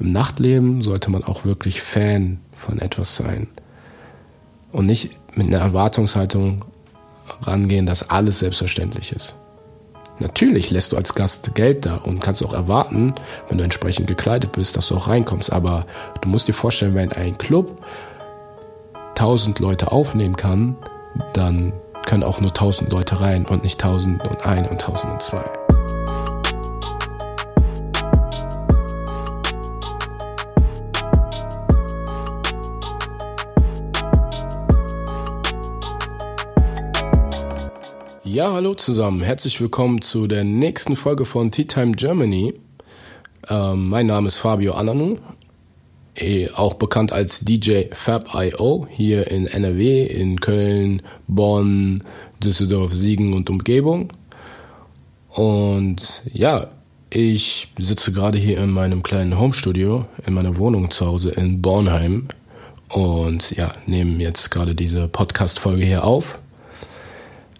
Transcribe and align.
im 0.00 0.12
Nachtleben 0.12 0.80
sollte 0.80 1.10
man 1.10 1.24
auch 1.24 1.44
wirklich 1.44 1.82
Fan 1.82 2.40
von 2.56 2.78
etwas 2.78 3.16
sein. 3.16 3.48
Und 4.72 4.86
nicht 4.86 5.18
mit 5.34 5.48
einer 5.48 5.62
Erwartungshaltung 5.62 6.64
rangehen, 7.42 7.86
dass 7.86 8.10
alles 8.10 8.40
selbstverständlich 8.40 9.12
ist. 9.12 9.34
Natürlich 10.20 10.70
lässt 10.70 10.92
du 10.92 10.96
als 10.96 11.14
Gast 11.14 11.54
Geld 11.54 11.86
da 11.86 11.96
und 11.96 12.20
kannst 12.20 12.44
auch 12.44 12.52
erwarten, 12.52 13.14
wenn 13.48 13.58
du 13.58 13.64
entsprechend 13.64 14.08
gekleidet 14.08 14.52
bist, 14.52 14.76
dass 14.76 14.88
du 14.88 14.96
auch 14.96 15.08
reinkommst. 15.08 15.52
Aber 15.52 15.86
du 16.20 16.28
musst 16.28 16.48
dir 16.48 16.54
vorstellen, 16.54 16.94
wenn 16.94 17.12
ein 17.12 17.38
Club 17.38 17.80
1000 19.10 19.58
Leute 19.60 19.92
aufnehmen 19.92 20.36
kann, 20.36 20.76
dann 21.34 21.72
können 22.06 22.24
auch 22.24 22.40
nur 22.40 22.50
1000 22.50 22.90
Leute 22.90 23.20
rein 23.20 23.46
und 23.46 23.62
nicht 23.62 23.82
1001 23.82 24.68
und 24.68 24.82
1002. 24.82 25.67
Ja, 38.38 38.52
hallo 38.52 38.74
zusammen. 38.74 39.20
Herzlich 39.20 39.60
willkommen 39.60 40.00
zu 40.00 40.28
der 40.28 40.44
nächsten 40.44 40.94
Folge 40.94 41.24
von 41.24 41.50
Tea 41.50 41.64
Time 41.64 41.90
Germany. 41.96 42.54
Ähm, 43.48 43.88
mein 43.88 44.06
Name 44.06 44.28
ist 44.28 44.36
Fabio 44.36 44.74
Ananu, 44.74 45.16
eh, 46.14 46.48
auch 46.50 46.74
bekannt 46.74 47.10
als 47.10 47.40
DJ 47.40 47.86
Fab.io 47.90 48.86
hier 48.90 49.28
in 49.28 49.48
NRW, 49.48 50.04
in 50.06 50.38
Köln, 50.38 51.02
Bonn, 51.26 52.04
Düsseldorf, 52.40 52.92
Siegen 52.92 53.32
und 53.32 53.50
Umgebung. 53.50 54.12
Und 55.30 56.22
ja, 56.32 56.68
ich 57.10 57.72
sitze 57.76 58.12
gerade 58.12 58.38
hier 58.38 58.58
in 58.58 58.70
meinem 58.70 59.02
kleinen 59.02 59.36
Homestudio, 59.36 60.06
in 60.24 60.34
meiner 60.34 60.58
Wohnung 60.58 60.92
zu 60.92 61.06
Hause 61.06 61.30
in 61.32 61.60
Bornheim 61.60 62.28
und 62.88 63.50
ja, 63.56 63.72
nehme 63.86 64.22
jetzt 64.22 64.52
gerade 64.52 64.76
diese 64.76 65.08
Podcast-Folge 65.08 65.84
hier 65.84 66.04
auf. 66.04 66.40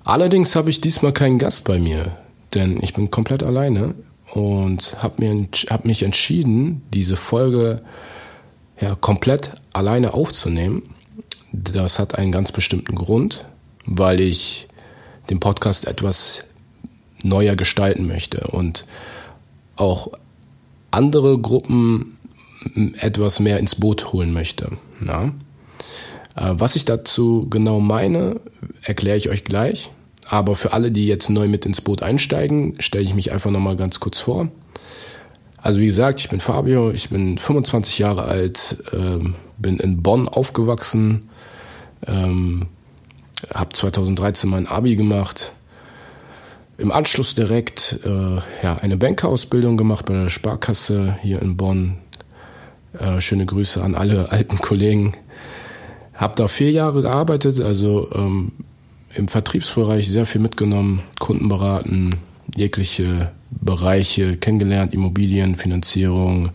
Allerdings 0.08 0.56
habe 0.56 0.70
ich 0.70 0.80
diesmal 0.80 1.12
keinen 1.12 1.38
Gast 1.38 1.64
bei 1.64 1.78
mir, 1.78 2.16
denn 2.54 2.82
ich 2.82 2.94
bin 2.94 3.10
komplett 3.10 3.42
alleine 3.42 3.94
und 4.32 5.02
habe 5.02 5.46
hab 5.68 5.84
mich 5.84 6.02
entschieden, 6.02 6.80
diese 6.94 7.14
Folge 7.14 7.82
ja, 8.80 8.94
komplett 8.94 9.50
alleine 9.74 10.14
aufzunehmen. 10.14 10.94
Das 11.52 11.98
hat 11.98 12.14
einen 12.14 12.32
ganz 12.32 12.52
bestimmten 12.52 12.94
Grund, 12.94 13.44
weil 13.84 14.20
ich 14.20 14.66
den 15.28 15.40
Podcast 15.40 15.86
etwas 15.86 16.44
neuer 17.22 17.54
gestalten 17.54 18.06
möchte 18.06 18.46
und 18.46 18.86
auch 19.76 20.12
andere 20.90 21.38
Gruppen 21.38 22.16
etwas 22.98 23.40
mehr 23.40 23.58
ins 23.58 23.74
Boot 23.74 24.10
holen 24.14 24.32
möchte. 24.32 24.70
Na? 25.00 25.34
Äh, 26.34 26.54
was 26.54 26.76
ich 26.76 26.86
dazu 26.86 27.46
genau 27.50 27.78
meine, 27.78 28.40
erkläre 28.82 29.18
ich 29.18 29.28
euch 29.28 29.44
gleich. 29.44 29.90
Aber 30.28 30.54
für 30.54 30.74
alle, 30.74 30.90
die 30.90 31.06
jetzt 31.06 31.30
neu 31.30 31.48
mit 31.48 31.64
ins 31.64 31.80
Boot 31.80 32.02
einsteigen, 32.02 32.74
stelle 32.80 33.04
ich 33.04 33.14
mich 33.14 33.32
einfach 33.32 33.50
nochmal 33.50 33.76
ganz 33.76 33.98
kurz 33.98 34.18
vor. 34.18 34.48
Also 35.56 35.80
wie 35.80 35.86
gesagt, 35.86 36.20
ich 36.20 36.28
bin 36.28 36.38
Fabio, 36.38 36.90
ich 36.90 37.08
bin 37.08 37.38
25 37.38 37.98
Jahre 37.98 38.24
alt, 38.24 38.76
ähm, 38.92 39.34
bin 39.56 39.78
in 39.78 40.02
Bonn 40.02 40.28
aufgewachsen, 40.28 41.30
ähm, 42.06 42.66
habe 43.52 43.72
2013 43.72 44.50
mein 44.50 44.66
Abi 44.66 44.96
gemacht, 44.96 45.52
im 46.76 46.92
Anschluss 46.92 47.34
direkt 47.34 47.98
äh, 48.04 48.36
ja, 48.62 48.76
eine 48.76 48.98
Bankerausbildung 48.98 49.78
gemacht 49.78 50.04
bei 50.04 50.12
der 50.12 50.28
Sparkasse 50.28 51.18
hier 51.22 51.40
in 51.40 51.56
Bonn. 51.56 51.98
Äh, 52.92 53.20
schöne 53.20 53.46
Grüße 53.46 53.82
an 53.82 53.94
alle 53.94 54.30
alten 54.30 54.58
Kollegen. 54.58 55.14
Habe 56.12 56.36
da 56.36 56.48
vier 56.48 56.70
Jahre 56.70 57.02
gearbeitet, 57.02 57.60
also 57.60 58.12
ähm, 58.12 58.52
im 59.14 59.28
Vertriebsbereich 59.28 60.10
sehr 60.10 60.26
viel 60.26 60.40
mitgenommen, 60.40 61.02
Kunden 61.18 61.48
beraten, 61.48 62.16
jegliche 62.56 63.30
Bereiche 63.50 64.36
kennengelernt, 64.36 64.94
Immobilien, 64.94 65.54
Finanzierung, 65.54 66.50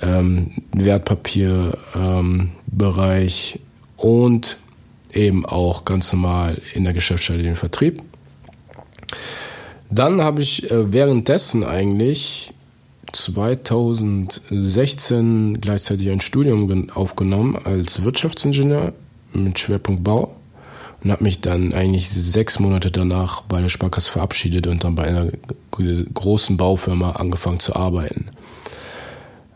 ähm, 0.00 0.62
Wertpapierbereich 0.72 3.54
ähm, 3.54 3.60
und 3.96 4.56
eben 5.12 5.46
auch 5.46 5.84
ganz 5.84 6.12
normal 6.12 6.60
in 6.74 6.84
der 6.84 6.92
Geschäftsstelle 6.92 7.42
den 7.42 7.56
Vertrieb. 7.56 8.00
Dann 9.90 10.22
habe 10.22 10.40
ich 10.40 10.70
äh, 10.70 10.92
währenddessen 10.92 11.64
eigentlich 11.64 12.52
2016 13.12 15.60
gleichzeitig 15.60 16.08
ein 16.10 16.20
Studium 16.20 16.90
aufgenommen 16.90 17.56
als 17.56 18.04
Wirtschaftsingenieur 18.04 18.92
mit 19.32 19.58
Schwerpunkt 19.58 20.04
Bau 20.04 20.36
und 21.02 21.10
habe 21.10 21.24
mich 21.24 21.40
dann 21.40 21.72
eigentlich 21.72 22.10
sechs 22.10 22.58
Monate 22.58 22.90
danach 22.90 23.42
bei 23.42 23.60
der 23.60 23.68
Sparkasse 23.68 24.10
verabschiedet 24.10 24.66
und 24.66 24.84
dann 24.84 24.94
bei 24.94 25.04
einer 25.04 25.28
großen 25.70 26.56
Baufirma 26.56 27.12
angefangen 27.12 27.60
zu 27.60 27.74
arbeiten. 27.74 28.26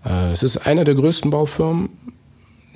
Äh, 0.04 0.33
es 0.33 0.43
ist 0.43 0.59
eine 0.66 0.84
der 0.84 0.94
größten 0.94 1.31
Baufirmen, 1.31 1.91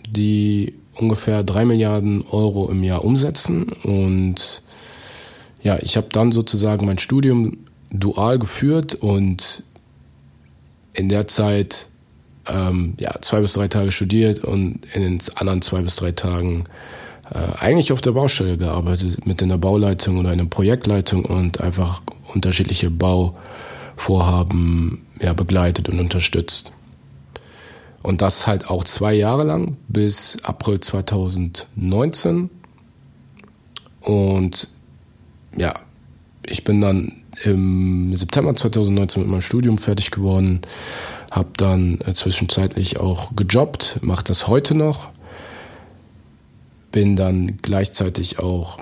die 0.08 0.74
ungefähr 0.94 1.42
drei 1.44 1.64
Milliarden 1.64 2.24
Euro 2.30 2.70
im 2.70 2.82
Jahr 2.82 3.04
umsetzen 3.04 3.68
und 3.84 4.62
ja, 5.62 5.78
ich 5.80 5.96
habe 5.96 6.08
dann 6.12 6.32
sozusagen 6.32 6.86
mein 6.86 6.98
Studium 6.98 7.58
dual 7.90 8.38
geführt 8.38 8.94
und 8.94 9.62
in 10.92 11.08
der 11.08 11.26
Zeit 11.26 11.86
ähm, 12.46 12.94
ja, 12.98 13.16
zwei 13.20 13.40
bis 13.40 13.52
drei 13.54 13.68
Tage 13.68 13.92
studiert 13.92 14.44
und 14.44 14.86
in 14.94 15.02
den 15.02 15.20
anderen 15.34 15.62
zwei 15.62 15.82
bis 15.82 15.96
drei 15.96 16.12
Tagen 16.12 16.64
eigentlich 17.30 17.92
auf 17.92 18.00
der 18.00 18.12
Baustelle 18.12 18.56
gearbeitet, 18.56 19.26
mit 19.26 19.42
in 19.42 19.50
der 19.50 19.58
Bauleitung 19.58 20.18
oder 20.18 20.32
in 20.32 20.38
der 20.38 20.46
Projektleitung 20.46 21.24
und 21.24 21.60
einfach 21.60 22.02
unterschiedliche 22.32 22.90
Bauvorhaben 22.90 25.06
ja, 25.20 25.34
begleitet 25.34 25.88
und 25.88 26.00
unterstützt. 26.00 26.72
Und 28.02 28.22
das 28.22 28.46
halt 28.46 28.70
auch 28.70 28.84
zwei 28.84 29.12
Jahre 29.12 29.44
lang 29.44 29.76
bis 29.88 30.38
April 30.42 30.80
2019. 30.80 32.48
Und 34.00 34.68
ja, 35.56 35.74
ich 36.46 36.64
bin 36.64 36.80
dann 36.80 37.24
im 37.44 38.16
September 38.16 38.56
2019 38.56 39.22
mit 39.22 39.30
meinem 39.30 39.40
Studium 39.40 39.78
fertig 39.78 40.10
geworden, 40.10 40.62
habe 41.30 41.50
dann 41.56 42.00
äh, 42.06 42.14
zwischenzeitlich 42.14 42.98
auch 42.98 43.36
gejobbt, 43.36 43.98
mache 44.00 44.24
das 44.24 44.48
heute 44.48 44.74
noch 44.74 45.10
bin 46.90 47.16
dann 47.16 47.58
gleichzeitig 47.62 48.38
auch 48.38 48.78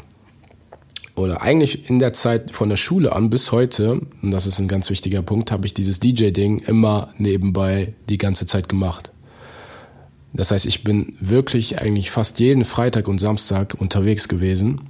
oder 1.16 1.40
eigentlich 1.40 1.88
in 1.88 1.98
der 1.98 2.12
Zeit 2.12 2.50
von 2.50 2.68
der 2.68 2.76
Schule 2.76 3.12
an 3.16 3.30
bis 3.30 3.50
heute, 3.50 4.02
und 4.22 4.30
das 4.30 4.46
ist 4.46 4.58
ein 4.58 4.68
ganz 4.68 4.90
wichtiger 4.90 5.22
Punkt, 5.22 5.50
habe 5.50 5.66
ich 5.66 5.72
dieses 5.72 5.98
DJ-Ding 5.98 6.58
immer 6.58 7.14
nebenbei 7.16 7.94
die 8.10 8.18
ganze 8.18 8.46
Zeit 8.46 8.68
gemacht. 8.68 9.10
Das 10.34 10.50
heißt, 10.50 10.66
ich 10.66 10.84
bin 10.84 11.16
wirklich 11.18 11.80
eigentlich 11.80 12.10
fast 12.10 12.38
jeden 12.38 12.66
Freitag 12.66 13.08
und 13.08 13.18
Samstag 13.18 13.74
unterwegs 13.80 14.28
gewesen. 14.28 14.82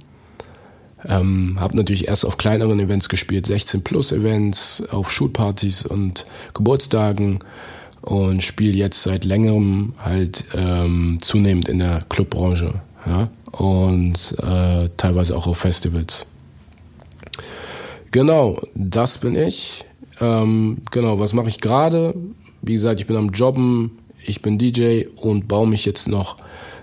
Ähm, 1.05 1.55
habe 1.61 1.77
natürlich 1.77 2.09
erst 2.09 2.25
auf 2.25 2.37
kleineren 2.37 2.81
Events 2.81 3.07
gespielt, 3.07 3.45
16 3.45 3.83
plus 3.83 4.11
Events, 4.11 4.83
auf 4.91 5.09
Schulpartys 5.09 5.85
und 5.85 6.25
Geburtstagen 6.53 7.39
und 8.01 8.43
spiele 8.43 8.73
jetzt 8.73 9.03
seit 9.03 9.23
längerem 9.23 9.93
halt 9.97 10.43
ähm, 10.53 11.19
zunehmend 11.21 11.69
in 11.69 11.79
der 11.79 12.03
Clubbranche 12.09 12.81
ja, 13.07 13.29
und 13.51 14.35
äh, 14.41 14.89
teilweise 14.97 15.35
auch 15.35 15.47
auf 15.47 15.57
Festivals. 15.57 16.27
Genau, 18.11 18.61
das 18.75 19.17
bin 19.17 19.35
ich. 19.35 19.85
Ähm, 20.19 20.79
genau, 20.91 21.19
was 21.19 21.33
mache 21.33 21.49
ich 21.49 21.59
gerade? 21.59 22.15
Wie 22.61 22.73
gesagt, 22.73 22.99
ich 22.99 23.07
bin 23.07 23.15
am 23.15 23.29
Jobben, 23.29 23.99
ich 24.25 24.41
bin 24.41 24.57
DJ 24.57 25.05
und 25.15 25.47
baue 25.47 25.67
mich 25.67 25.85
jetzt 25.85 26.07
noch 26.07 26.37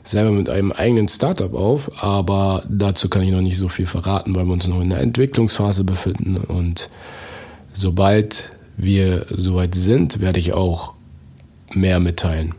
selber 0.04 0.30
mit 0.30 0.48
einem 0.48 0.70
eigenen 0.70 1.08
Startup 1.08 1.52
auf, 1.54 2.02
aber 2.02 2.64
dazu 2.68 3.08
kann 3.08 3.22
ich 3.22 3.30
noch 3.30 3.40
nicht 3.40 3.58
so 3.58 3.68
viel 3.68 3.86
verraten, 3.86 4.34
weil 4.34 4.44
wir 4.44 4.52
uns 4.52 4.68
noch 4.68 4.80
in 4.80 4.90
der 4.90 5.00
Entwicklungsphase 5.00 5.84
befinden 5.84 6.36
und 6.36 6.88
sobald 7.72 8.52
wir 8.76 9.26
soweit 9.30 9.74
sind, 9.74 10.20
werde 10.20 10.40
ich 10.40 10.52
auch 10.52 10.92
mehr 11.72 12.00
mitteilen. 12.00 12.54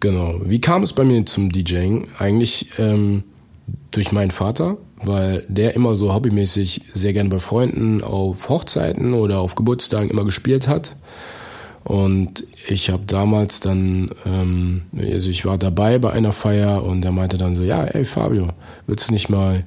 Genau. 0.00 0.40
Wie 0.44 0.60
kam 0.60 0.82
es 0.82 0.92
bei 0.92 1.04
mir 1.04 1.26
zum 1.26 1.50
DJing? 1.50 2.08
Eigentlich 2.18 2.70
ähm, 2.78 3.24
durch 3.90 4.12
meinen 4.12 4.30
Vater, 4.30 4.76
weil 5.02 5.44
der 5.48 5.74
immer 5.74 5.96
so 5.96 6.14
hobbymäßig 6.14 6.82
sehr 6.94 7.12
gerne 7.12 7.30
bei 7.30 7.38
Freunden 7.38 8.02
auf 8.02 8.48
Hochzeiten 8.48 9.14
oder 9.14 9.40
auf 9.40 9.54
Geburtstagen 9.54 10.10
immer 10.10 10.24
gespielt 10.24 10.68
hat. 10.68 10.94
Und 11.84 12.44
ich 12.68 12.90
habe 12.90 13.04
damals 13.06 13.60
dann, 13.60 14.10
ähm, 14.26 14.82
also 14.96 15.30
ich 15.30 15.46
war 15.46 15.56
dabei 15.56 15.98
bei 15.98 16.10
einer 16.10 16.32
Feier 16.32 16.84
und 16.84 17.04
er 17.04 17.12
meinte 17.12 17.38
dann 17.38 17.54
so, 17.54 17.62
ja, 17.62 17.82
ey 17.84 18.04
Fabio, 18.04 18.48
willst 18.86 19.08
du 19.08 19.12
nicht 19.12 19.30
mal 19.30 19.64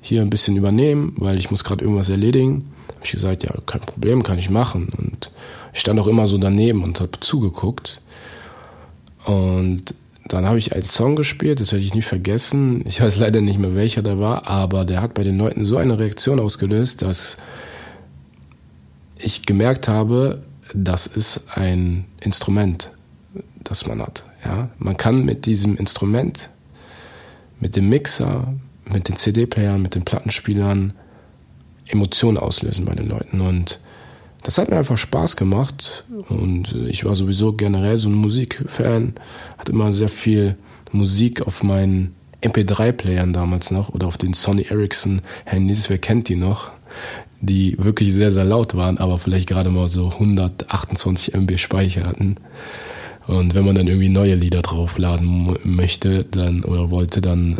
hier 0.00 0.22
ein 0.22 0.30
bisschen 0.30 0.56
übernehmen, 0.56 1.14
weil 1.18 1.38
ich 1.38 1.50
muss 1.50 1.64
gerade 1.64 1.82
irgendwas 1.82 2.10
erledigen. 2.10 2.70
Habe 2.90 3.00
ich 3.04 3.10
gesagt, 3.10 3.42
ja, 3.42 3.52
kein 3.66 3.80
Problem, 3.80 4.22
kann 4.22 4.38
ich 4.38 4.50
machen. 4.50 4.92
Und 4.96 5.30
ich 5.72 5.80
stand 5.80 5.98
auch 5.98 6.06
immer 6.06 6.26
so 6.26 6.38
daneben 6.38 6.84
und 6.84 7.00
habe 7.00 7.18
zugeguckt. 7.20 8.00
Und 9.24 9.94
dann 10.28 10.46
habe 10.46 10.58
ich 10.58 10.72
einen 10.74 10.82
Song 10.82 11.16
gespielt, 11.16 11.60
das 11.60 11.72
werde 11.72 11.84
ich 11.84 11.94
nie 11.94 12.02
vergessen. 12.02 12.84
Ich 12.86 13.00
weiß 13.00 13.18
leider 13.18 13.40
nicht 13.40 13.58
mehr, 13.58 13.74
welcher 13.74 14.02
da 14.02 14.18
war, 14.18 14.46
aber 14.46 14.84
der 14.84 15.02
hat 15.02 15.14
bei 15.14 15.22
den 15.22 15.38
Leuten 15.38 15.64
so 15.64 15.76
eine 15.76 15.98
Reaktion 15.98 16.40
ausgelöst, 16.40 17.02
dass 17.02 17.36
ich 19.18 19.46
gemerkt 19.46 19.88
habe, 19.88 20.42
das 20.72 21.06
ist 21.06 21.46
ein 21.54 22.06
Instrument, 22.20 22.90
das 23.62 23.86
man 23.86 24.00
hat. 24.00 24.24
Ja? 24.44 24.70
Man 24.78 24.96
kann 24.96 25.24
mit 25.24 25.46
diesem 25.46 25.76
Instrument, 25.76 26.50
mit 27.60 27.76
dem 27.76 27.88
Mixer, 27.88 28.54
mit 28.84 29.08
den 29.08 29.16
CD-Playern, 29.16 29.80
mit 29.80 29.94
den 29.94 30.04
Plattenspielern 30.04 30.94
Emotionen 31.86 32.38
auslösen 32.38 32.84
bei 32.84 32.94
den 32.94 33.08
Leuten. 33.08 33.40
Und 33.40 33.78
das 34.44 34.58
hat 34.58 34.70
mir 34.70 34.76
einfach 34.76 34.98
Spaß 34.98 35.36
gemacht. 35.36 36.04
Und 36.28 36.74
ich 36.88 37.04
war 37.04 37.14
sowieso 37.14 37.54
generell 37.54 37.96
so 37.96 38.08
ein 38.08 38.14
Musikfan, 38.14 39.14
hatte 39.58 39.72
immer 39.72 39.92
sehr 39.92 40.08
viel 40.08 40.56
Musik 40.92 41.46
auf 41.46 41.64
meinen 41.64 42.14
MP3-Playern 42.42 43.32
damals 43.32 43.70
noch 43.70 43.88
oder 43.88 44.06
auf 44.06 44.18
den 44.18 44.34
Sony 44.34 44.66
Ericsson 44.68 45.22
Handys, 45.44 45.88
wer 45.88 45.98
kennt 45.98 46.28
die 46.28 46.36
noch? 46.36 46.70
Die 47.40 47.76
wirklich 47.78 48.12
sehr, 48.12 48.30
sehr 48.30 48.44
laut 48.44 48.76
waren, 48.76 48.98
aber 48.98 49.18
vielleicht 49.18 49.48
gerade 49.48 49.70
mal 49.70 49.88
so 49.88 50.10
128 50.10 51.34
MB 51.34 51.58
Speicher 51.58 52.04
hatten. 52.04 52.36
Und 53.26 53.54
wenn 53.54 53.64
man 53.64 53.74
dann 53.74 53.86
irgendwie 53.86 54.10
neue 54.10 54.34
Lieder 54.34 54.60
draufladen 54.60 55.56
möchte 55.64 56.24
dann 56.24 56.64
oder 56.64 56.90
wollte, 56.90 57.22
dann 57.22 57.56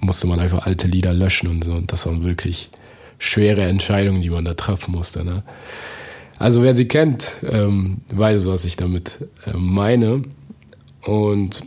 musste 0.00 0.26
man 0.26 0.40
einfach 0.40 0.64
alte 0.66 0.86
Lieder 0.86 1.12
löschen 1.12 1.48
und 1.48 1.62
so. 1.62 1.72
Und 1.72 1.92
das 1.92 2.06
waren 2.06 2.24
wirklich 2.24 2.70
schwere 3.18 3.62
Entscheidungen, 3.64 4.22
die 4.22 4.30
man 4.30 4.46
da 4.46 4.54
treffen 4.54 4.92
musste. 4.92 5.24
Ne? 5.24 5.42
Also 6.42 6.64
wer 6.64 6.74
sie 6.74 6.88
kennt, 6.88 7.36
ähm, 7.48 7.98
weiß, 8.12 8.46
was 8.46 8.64
ich 8.64 8.74
damit 8.74 9.20
äh, 9.46 9.52
meine. 9.52 10.24
Und 11.02 11.62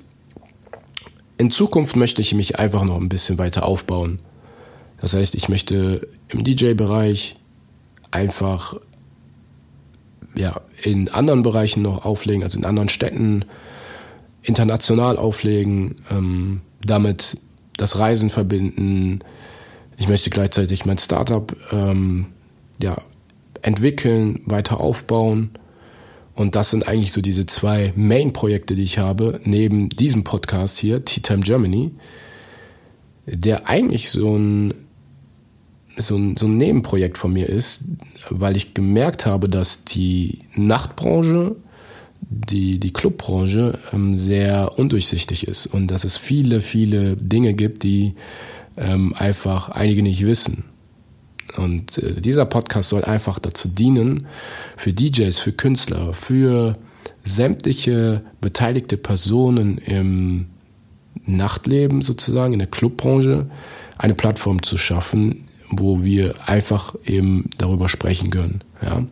in 1.37 1.49
Zukunft 1.49 1.95
möchte 1.95 2.21
ich 2.21 2.33
mich 2.33 2.59
einfach 2.59 2.83
noch 2.83 2.99
ein 2.99 3.07
bisschen 3.07 3.37
weiter 3.37 3.63
aufbauen. 3.63 4.19
Das 4.99 5.13
heißt, 5.13 5.35
ich 5.35 5.47
möchte 5.47 6.05
im 6.27 6.43
DJ-Bereich 6.43 7.35
einfach 8.11 8.75
ja, 10.35 10.59
in 10.83 11.07
anderen 11.07 11.41
Bereichen 11.41 11.81
noch 11.81 12.03
auflegen, 12.03 12.43
also 12.43 12.59
in 12.59 12.65
anderen 12.65 12.89
Städten 12.89 13.45
international 14.41 15.15
auflegen, 15.15 15.95
ähm, 16.11 16.59
damit 16.85 17.37
das 17.77 17.97
Reisen 17.97 18.29
verbinden. 18.29 19.19
Ich 19.95 20.09
möchte 20.09 20.29
gleichzeitig 20.31 20.85
mein 20.85 20.97
Startup 20.97 21.55
ähm, 21.71 22.25
ja, 22.77 22.97
entwickeln, 23.65 24.41
weiter 24.45 24.79
aufbauen. 24.79 25.51
Und 26.33 26.55
das 26.55 26.69
sind 26.69 26.87
eigentlich 26.87 27.11
so 27.11 27.21
diese 27.21 27.45
zwei 27.45 27.93
Main-Projekte, 27.95 28.75
die 28.75 28.83
ich 28.83 28.97
habe, 28.97 29.39
neben 29.43 29.89
diesem 29.89 30.23
Podcast 30.23 30.77
hier, 30.77 31.03
Tea 31.05 31.21
Time 31.21 31.41
Germany, 31.41 31.91
der 33.25 33.67
eigentlich 33.67 34.11
so 34.11 34.35
ein 34.37 34.73
so 35.97 36.17
ein, 36.17 36.35
so 36.35 36.45
ein 36.45 36.57
Nebenprojekt 36.57 37.17
von 37.17 37.31
mir 37.31 37.47
ist, 37.47 37.85
weil 38.29 38.57
ich 38.57 38.73
gemerkt 38.73 39.25
habe, 39.25 39.47
dass 39.47 39.85
die 39.85 40.39
Nachtbranche, 40.53 41.55
die, 42.19 42.81
die 42.81 42.91
Clubbranche 42.91 43.79
ähm, 43.93 44.13
sehr 44.13 44.77
undurchsichtig 44.77 45.47
ist 45.47 45.67
und 45.67 45.87
dass 45.87 46.03
es 46.03 46.17
viele, 46.17 46.59
viele 46.59 47.15
Dinge 47.15 47.53
gibt, 47.53 47.83
die 47.83 48.15
ähm, 48.75 49.13
einfach 49.17 49.69
einige 49.69 50.03
nicht 50.03 50.25
wissen. 50.25 50.65
Und 51.57 51.97
äh, 51.97 52.21
dieser 52.21 52.45
Podcast 52.45 52.89
soll 52.89 53.03
einfach 53.03 53.39
dazu 53.39 53.67
dienen, 53.67 54.27
für 54.77 54.93
DJs, 54.93 55.37
für 55.39 55.51
Künstler, 55.51 56.13
für 56.13 56.73
sämtliche 57.23 58.21
beteiligte 58.41 58.97
Personen 58.97 59.77
im 59.79 60.47
Nachtleben 61.25 62.01
sozusagen, 62.01 62.53
in 62.53 62.59
der 62.59 62.67
Clubbranche, 62.67 63.47
eine 63.97 64.13
Plattform 64.13 64.61
zu 64.61 64.77
schaffen, 64.77 65.45
wo 65.69 66.03
wir 66.03 66.35
einfach 66.47 66.95
eben 67.05 67.49
darüber 67.57 67.89
sprechen 67.89 68.29
können. 68.29 68.61
Ja. 68.81 69.05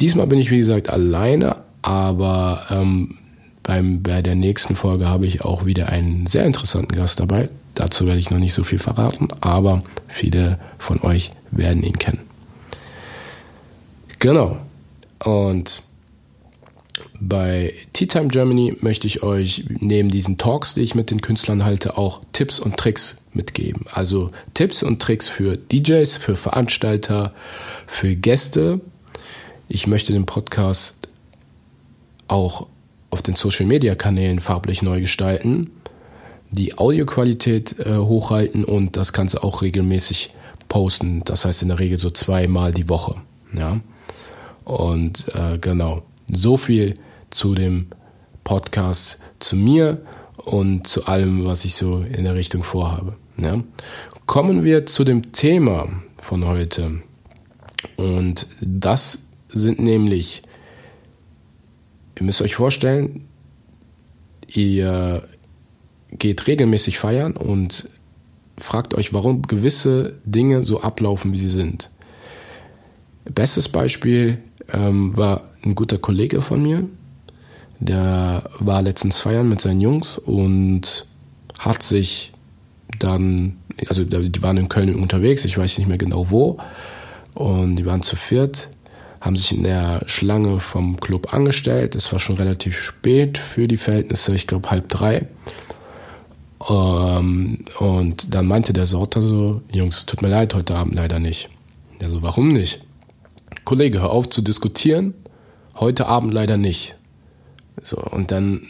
Diesmal 0.00 0.26
bin 0.26 0.38
ich, 0.38 0.50
wie 0.50 0.58
gesagt, 0.58 0.90
alleine, 0.90 1.62
aber 1.82 2.66
ähm, 2.70 3.18
beim, 3.62 4.02
bei 4.02 4.22
der 4.22 4.34
nächsten 4.34 4.76
Folge 4.76 5.08
habe 5.08 5.26
ich 5.26 5.42
auch 5.42 5.64
wieder 5.64 5.88
einen 5.88 6.26
sehr 6.26 6.44
interessanten 6.44 6.94
Gast 6.94 7.18
dabei. 7.18 7.48
Dazu 7.74 8.06
werde 8.06 8.20
ich 8.20 8.30
noch 8.30 8.38
nicht 8.38 8.54
so 8.54 8.62
viel 8.64 8.78
verraten, 8.78 9.28
aber 9.40 9.82
viele 10.08 10.58
von 10.78 11.00
euch 11.00 11.30
werden 11.50 11.82
ihn 11.82 11.98
kennen. 11.98 12.20
Genau. 14.18 14.58
Und 15.24 15.82
bei 17.20 17.74
Tea 17.92 18.06
Time 18.06 18.28
Germany 18.28 18.76
möchte 18.80 19.06
ich 19.06 19.22
euch 19.22 19.64
neben 19.68 20.08
diesen 20.08 20.38
Talks, 20.38 20.74
die 20.74 20.82
ich 20.82 20.94
mit 20.94 21.10
den 21.10 21.20
Künstlern 21.20 21.64
halte, 21.64 21.96
auch 21.96 22.20
Tipps 22.32 22.60
und 22.60 22.76
Tricks 22.76 23.22
mitgeben. 23.32 23.86
Also 23.90 24.30
Tipps 24.54 24.82
und 24.82 25.00
Tricks 25.00 25.28
für 25.28 25.56
DJs, 25.56 26.16
für 26.16 26.36
Veranstalter, 26.36 27.32
für 27.86 28.14
Gäste. 28.14 28.80
Ich 29.68 29.86
möchte 29.86 30.12
den 30.12 30.26
Podcast 30.26 30.96
auch 32.28 32.68
auf 33.10 33.22
den 33.22 33.34
Social 33.34 33.66
Media 33.66 33.94
Kanälen 33.94 34.40
farblich 34.40 34.82
neu 34.82 35.00
gestalten, 35.00 35.70
die 36.54 36.78
Audioqualität 36.78 37.78
äh, 37.78 37.96
hochhalten 37.96 38.64
und 38.64 38.96
das 38.96 39.12
Ganze 39.12 39.42
auch 39.42 39.62
regelmäßig 39.62 40.30
posten. 40.68 41.22
Das 41.24 41.44
heißt 41.44 41.62
in 41.62 41.68
der 41.68 41.78
Regel 41.78 41.98
so 41.98 42.10
zweimal 42.10 42.72
die 42.72 42.88
Woche. 42.88 43.16
Ja. 43.56 43.80
Und 44.64 45.26
äh, 45.34 45.58
genau, 45.58 46.02
so 46.32 46.56
viel 46.56 46.94
zu 47.30 47.54
dem 47.54 47.88
Podcast, 48.44 49.20
zu 49.40 49.56
mir 49.56 50.02
und 50.36 50.86
zu 50.86 51.06
allem, 51.06 51.44
was 51.44 51.64
ich 51.64 51.74
so 51.74 51.98
in 51.98 52.24
der 52.24 52.34
Richtung 52.34 52.62
vorhabe. 52.62 53.16
Ja. 53.36 53.62
Kommen 54.26 54.62
wir 54.62 54.86
zu 54.86 55.04
dem 55.04 55.32
Thema 55.32 55.88
von 56.16 56.46
heute. 56.46 57.02
Und 57.96 58.46
das 58.60 59.26
sind 59.52 59.80
nämlich, 59.80 60.42
ihr 62.18 62.24
müsst 62.24 62.40
euch 62.40 62.54
vorstellen, 62.54 63.26
ihr 64.52 65.28
geht 66.18 66.46
regelmäßig 66.46 66.98
feiern 66.98 67.36
und 67.36 67.88
fragt 68.56 68.94
euch, 68.94 69.12
warum 69.12 69.42
gewisse 69.42 70.14
Dinge 70.24 70.64
so 70.64 70.80
ablaufen, 70.80 71.32
wie 71.32 71.38
sie 71.38 71.48
sind. 71.48 71.90
Bestes 73.24 73.68
Beispiel 73.68 74.38
ähm, 74.72 75.16
war 75.16 75.50
ein 75.64 75.74
guter 75.74 75.98
Kollege 75.98 76.40
von 76.40 76.62
mir, 76.62 76.86
der 77.80 78.48
war 78.58 78.82
letztens 78.82 79.18
feiern 79.18 79.48
mit 79.48 79.60
seinen 79.60 79.80
Jungs 79.80 80.18
und 80.18 81.06
hat 81.58 81.82
sich 81.82 82.32
dann, 82.98 83.56
also 83.88 84.04
die 84.04 84.42
waren 84.42 84.56
in 84.56 84.68
Köln 84.68 84.94
unterwegs, 84.94 85.44
ich 85.44 85.58
weiß 85.58 85.78
nicht 85.78 85.88
mehr 85.88 85.98
genau 85.98 86.30
wo, 86.30 86.58
und 87.34 87.76
die 87.76 87.86
waren 87.86 88.02
zu 88.02 88.16
viert, 88.16 88.68
haben 89.20 89.36
sich 89.36 89.56
in 89.56 89.64
der 89.64 90.02
Schlange 90.06 90.60
vom 90.60 91.00
Club 91.00 91.32
angestellt. 91.32 91.94
Es 91.94 92.12
war 92.12 92.20
schon 92.20 92.36
relativ 92.36 92.80
spät 92.80 93.38
für 93.38 93.66
die 93.66 93.78
Verhältnisse, 93.78 94.34
ich 94.34 94.46
glaube 94.46 94.70
halb 94.70 94.88
drei. 94.88 95.26
Ähm, 96.68 97.64
und 97.78 98.34
dann 98.34 98.46
meinte 98.46 98.72
der 98.72 98.86
Sorter 98.86 99.20
so, 99.20 99.62
Jungs, 99.72 100.06
tut 100.06 100.22
mir 100.22 100.28
leid, 100.28 100.54
heute 100.54 100.74
Abend 100.76 100.94
leider 100.94 101.18
nicht. 101.18 101.50
Der 102.00 102.08
so, 102.08 102.22
warum 102.22 102.48
nicht? 102.48 102.80
Kollege, 103.64 104.00
hör 104.00 104.10
auf 104.10 104.28
zu 104.28 104.42
diskutieren, 104.42 105.14
heute 105.76 106.06
Abend 106.06 106.32
leider 106.34 106.56
nicht. 106.56 106.96
So, 107.82 107.98
und 107.98 108.30
dann 108.30 108.68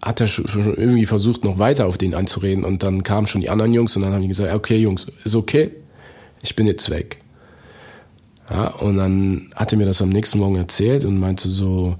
hat 0.00 0.20
er 0.20 0.26
schon 0.26 0.74
irgendwie 0.74 1.06
versucht, 1.06 1.44
noch 1.44 1.58
weiter 1.58 1.86
auf 1.86 1.96
den 1.96 2.14
einzureden 2.14 2.64
und 2.64 2.82
dann 2.82 3.02
kamen 3.02 3.26
schon 3.26 3.40
die 3.40 3.48
anderen 3.48 3.72
Jungs 3.72 3.96
und 3.96 4.02
dann 4.02 4.12
haben 4.12 4.22
die 4.22 4.28
gesagt, 4.28 4.52
okay 4.52 4.76
Jungs, 4.76 5.06
ist 5.24 5.34
okay, 5.34 5.70
ich 6.42 6.54
bin 6.54 6.66
jetzt 6.66 6.90
weg. 6.90 7.18
Ja, 8.50 8.68
und 8.68 8.98
dann 8.98 9.50
hat 9.54 9.72
er 9.72 9.78
mir 9.78 9.86
das 9.86 10.02
am 10.02 10.10
nächsten 10.10 10.38
Morgen 10.38 10.56
erzählt 10.56 11.06
und 11.06 11.18
meinte 11.18 11.48
so, 11.48 11.96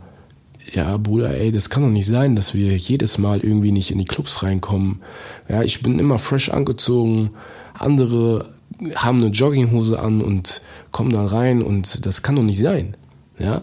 ja, 0.75 0.97
Bruder, 0.97 1.33
ey, 1.35 1.53
das 1.53 1.71
kann 1.71 1.83
doch 1.83 1.91
nicht 1.91 2.07
sein, 2.07 2.35
dass 2.35 2.55
wir 2.55 2.77
jedes 2.77 3.19
Mal 3.19 3.41
irgendwie 3.41 3.73
nicht 3.73 3.91
in 3.91 3.99
die 3.99 4.05
Clubs 4.05 4.43
reinkommen. 4.43 5.01
Ja, 5.49 5.63
ich 5.63 5.83
bin 5.83 5.99
immer 5.99 6.19
fresh 6.19 6.49
angezogen, 6.49 7.31
andere 7.75 8.53
haben 8.97 9.19
eine 9.19 9.31
Jogginghose 9.31 10.01
an 10.01 10.21
und 10.21 10.63
kommen 10.91 11.13
da 11.13 11.25
rein 11.25 11.63
und 11.63 12.05
das 12.05 12.23
kann 12.23 12.37
doch 12.37 12.43
nicht 12.43 12.59
sein. 12.59 12.97
Ja, 13.39 13.63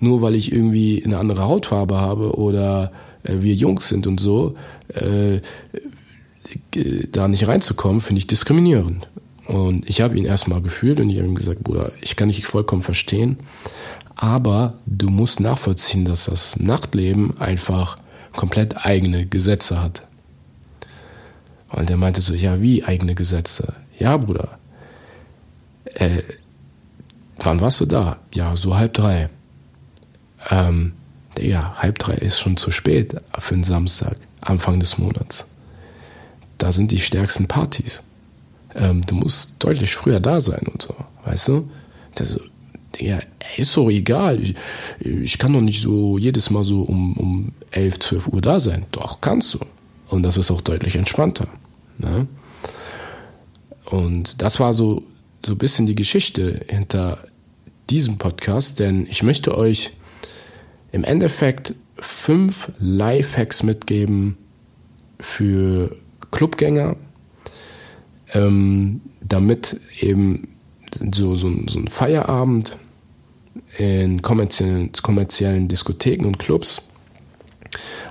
nur 0.00 0.22
weil 0.22 0.34
ich 0.34 0.52
irgendwie 0.52 1.02
eine 1.04 1.18
andere 1.18 1.44
Hautfarbe 1.44 1.96
habe 1.96 2.36
oder 2.36 2.92
äh, 3.22 3.40
wir 3.40 3.54
Jungs 3.54 3.88
sind 3.88 4.06
und 4.06 4.18
so, 4.18 4.56
äh, 4.88 5.40
da 7.12 7.28
nicht 7.28 7.48
reinzukommen, 7.48 8.00
finde 8.00 8.18
ich 8.18 8.26
diskriminierend. 8.26 9.08
Und 9.46 9.88
ich 9.88 10.00
habe 10.00 10.18
ihn 10.18 10.24
erstmal 10.24 10.60
gefühlt 10.60 11.00
und 11.00 11.10
ich 11.10 11.18
habe 11.18 11.28
ihm 11.28 11.34
gesagt, 11.36 11.62
Bruder, 11.62 11.92
ich 12.00 12.16
kann 12.16 12.28
dich 12.28 12.44
vollkommen 12.46 12.82
verstehen, 12.82 13.38
aber 14.16 14.74
du 14.86 15.10
musst 15.10 15.40
nachvollziehen, 15.40 16.06
dass 16.06 16.24
das 16.24 16.58
Nachtleben 16.58 17.38
einfach 17.38 17.98
komplett 18.32 18.84
eigene 18.84 19.26
Gesetze 19.26 19.82
hat. 19.82 20.02
Und 21.68 21.90
er 21.90 21.98
meinte 21.98 22.22
so, 22.22 22.34
ja, 22.34 22.60
wie 22.62 22.84
eigene 22.84 23.14
Gesetze? 23.14 23.74
Ja, 23.98 24.16
Bruder, 24.16 24.58
äh, 25.84 26.22
wann 27.38 27.60
warst 27.60 27.80
du 27.80 27.86
da? 27.86 28.18
Ja, 28.34 28.56
so 28.56 28.76
halb 28.76 28.94
drei. 28.94 29.28
Ähm, 30.48 30.92
ja, 31.38 31.74
halb 31.78 31.98
drei 31.98 32.14
ist 32.14 32.40
schon 32.40 32.56
zu 32.56 32.70
spät 32.70 33.16
für 33.38 33.54
einen 33.54 33.64
Samstag, 33.64 34.16
Anfang 34.40 34.80
des 34.80 34.96
Monats. 34.96 35.46
Da 36.56 36.72
sind 36.72 36.92
die 36.92 37.00
stärksten 37.00 37.48
Partys. 37.48 38.02
Ähm, 38.74 39.02
du 39.02 39.16
musst 39.16 39.54
deutlich 39.58 39.94
früher 39.94 40.20
da 40.20 40.40
sein 40.40 40.66
und 40.72 40.80
so, 40.80 40.94
weißt 41.24 41.48
du? 41.48 41.70
Das, 42.14 42.38
ja, 42.98 43.18
ist 43.56 43.76
doch 43.76 43.88
egal. 43.90 44.40
Ich, 44.42 44.54
ich, 45.00 45.38
kann 45.38 45.52
doch 45.52 45.60
nicht 45.60 45.82
so 45.82 46.18
jedes 46.18 46.50
Mal 46.50 46.64
so 46.64 46.82
um, 46.82 47.16
um 47.16 47.52
11, 47.70 47.98
12 48.00 48.28
Uhr 48.28 48.40
da 48.40 48.60
sein. 48.60 48.86
Doch, 48.92 49.20
kannst 49.20 49.54
du. 49.54 49.58
Und 50.08 50.22
das 50.22 50.36
ist 50.36 50.50
auch 50.50 50.60
deutlich 50.60 50.96
entspannter. 50.96 51.48
Ne? 51.98 52.26
Und 53.86 54.42
das 54.42 54.60
war 54.60 54.72
so, 54.72 55.02
so 55.44 55.52
ein 55.52 55.58
bisschen 55.58 55.86
die 55.86 55.94
Geschichte 55.94 56.64
hinter 56.68 57.18
diesem 57.90 58.18
Podcast, 58.18 58.80
denn 58.80 59.06
ich 59.08 59.22
möchte 59.22 59.56
euch 59.56 59.92
im 60.92 61.04
Endeffekt 61.04 61.74
fünf 61.98 62.72
Lifehacks 62.78 63.62
mitgeben 63.62 64.36
für 65.20 65.96
Clubgänger, 66.30 66.96
ähm, 68.32 69.00
damit 69.20 69.80
eben 70.00 70.48
so, 71.12 71.34
so, 71.34 71.52
so 71.68 71.78
ein 71.78 71.88
Feierabend 71.88 72.76
in 73.78 74.22
kommerziellen, 74.22 74.90
kommerziellen 75.02 75.68
Diskotheken 75.68 76.26
und 76.26 76.38
Clubs 76.38 76.82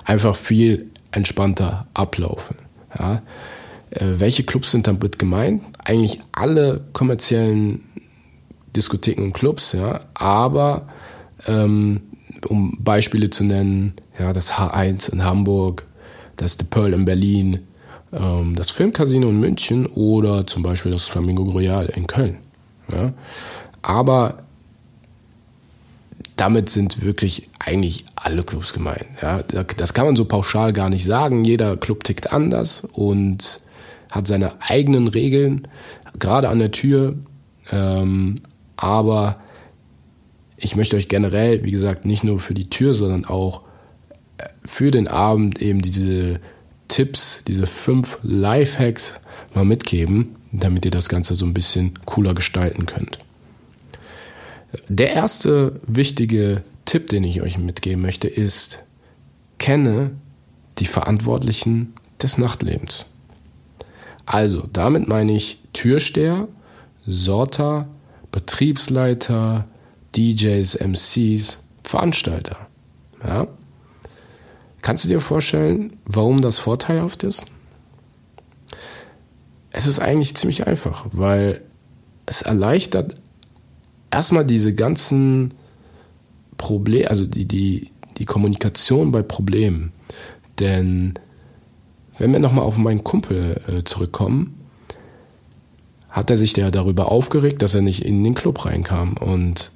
einfach 0.04 0.36
viel 0.36 0.90
entspannter 1.10 1.86
ablaufen. 1.94 2.56
Ja. 2.98 3.22
Äh, 3.90 4.18
welche 4.18 4.44
Clubs 4.44 4.70
sind 4.70 4.86
damit 4.86 5.18
gemeint? 5.18 5.62
Eigentlich 5.84 6.20
alle 6.32 6.84
kommerziellen 6.92 7.82
Diskotheken 8.74 9.22
und 9.22 9.32
Clubs, 9.32 9.72
ja, 9.72 10.00
aber 10.14 10.88
ähm, 11.46 12.02
um 12.48 12.76
Beispiele 12.78 13.30
zu 13.30 13.44
nennen, 13.44 13.94
ja, 14.18 14.32
das 14.32 14.52
H1 14.52 15.12
in 15.12 15.24
Hamburg, 15.24 15.86
das 16.36 16.56
The 16.58 16.64
Pearl 16.64 16.92
in 16.92 17.04
Berlin, 17.04 17.60
ähm, 18.12 18.54
das 18.54 18.70
Filmcasino 18.70 19.28
in 19.30 19.40
München 19.40 19.86
oder 19.86 20.46
zum 20.46 20.62
Beispiel 20.62 20.92
das 20.92 21.04
Flamingo 21.04 21.44
Royal 21.44 21.86
in 21.86 22.06
Köln. 22.06 22.38
Ja. 22.92 23.14
Aber 23.82 24.45
damit 26.36 26.68
sind 26.68 27.02
wirklich 27.02 27.48
eigentlich 27.58 28.04
alle 28.14 28.42
Clubs 28.42 28.72
gemeint. 28.72 29.06
Ja, 29.22 29.42
das 29.42 29.94
kann 29.94 30.06
man 30.06 30.16
so 30.16 30.26
pauschal 30.26 30.72
gar 30.72 30.90
nicht 30.90 31.04
sagen. 31.04 31.44
Jeder 31.44 31.76
Club 31.76 32.04
tickt 32.04 32.32
anders 32.32 32.86
und 32.92 33.60
hat 34.10 34.26
seine 34.26 34.60
eigenen 34.60 35.08
Regeln, 35.08 35.66
gerade 36.18 36.48
an 36.48 36.58
der 36.58 36.70
Tür. 36.70 37.16
Ähm, 37.70 38.36
aber 38.76 39.40
ich 40.56 40.76
möchte 40.76 40.96
euch 40.96 41.08
generell, 41.08 41.64
wie 41.64 41.70
gesagt, 41.70 42.04
nicht 42.04 42.22
nur 42.22 42.38
für 42.38 42.54
die 42.54 42.70
Tür, 42.70 42.94
sondern 42.94 43.24
auch 43.24 43.62
äh, 44.38 44.48
für 44.64 44.90
den 44.90 45.08
Abend 45.08 45.60
eben 45.60 45.80
diese 45.80 46.40
Tipps, 46.88 47.44
diese 47.46 47.66
fünf 47.66 48.18
Lifehacks 48.22 49.20
mal 49.54 49.64
mitgeben, 49.64 50.36
damit 50.52 50.84
ihr 50.84 50.90
das 50.90 51.08
Ganze 51.08 51.34
so 51.34 51.46
ein 51.46 51.54
bisschen 51.54 51.98
cooler 52.04 52.34
gestalten 52.34 52.86
könnt. 52.86 53.18
Der 54.88 55.12
erste 55.12 55.80
wichtige 55.86 56.62
Tipp, 56.84 57.08
den 57.08 57.24
ich 57.24 57.42
euch 57.42 57.58
mitgeben 57.58 58.02
möchte, 58.02 58.28
ist, 58.28 58.84
kenne 59.58 60.12
die 60.78 60.86
Verantwortlichen 60.86 61.94
des 62.22 62.38
Nachtlebens. 62.38 63.06
Also, 64.24 64.68
damit 64.72 65.08
meine 65.08 65.32
ich 65.32 65.62
Türsteher, 65.72 66.48
Sorter, 67.06 67.88
Betriebsleiter, 68.32 69.66
DJs, 70.16 70.80
MCs, 70.80 71.58
Veranstalter. 71.84 72.66
Ja? 73.24 73.46
Kannst 74.82 75.04
du 75.04 75.08
dir 75.08 75.20
vorstellen, 75.20 75.98
warum 76.04 76.40
das 76.40 76.58
vorteilhaft 76.58 77.22
ist? 77.22 77.44
Es 79.70 79.86
ist 79.86 80.00
eigentlich 80.00 80.36
ziemlich 80.36 80.66
einfach, 80.66 81.06
weil 81.12 81.62
es 82.24 82.42
erleichtert 82.42 83.16
erstmal 84.16 84.46
diese 84.46 84.74
ganzen 84.74 85.52
Probleme, 86.56 87.10
also 87.10 87.26
die, 87.26 87.44
die, 87.44 87.90
die 88.16 88.24
Kommunikation 88.24 89.12
bei 89.12 89.22
Problemen. 89.22 89.92
Denn 90.58 91.14
wenn 92.16 92.32
wir 92.32 92.40
nochmal 92.40 92.64
auf 92.64 92.78
meinen 92.78 93.04
Kumpel 93.04 93.60
äh, 93.68 93.84
zurückkommen, 93.84 94.58
hat 96.08 96.30
er 96.30 96.38
sich 96.38 96.56
ja 96.56 96.70
darüber 96.70 97.12
aufgeregt, 97.12 97.60
dass 97.60 97.74
er 97.74 97.82
nicht 97.82 98.06
in 98.06 98.24
den 98.24 98.34
Club 98.34 98.64
reinkam. 98.64 99.18
Und 99.18 99.70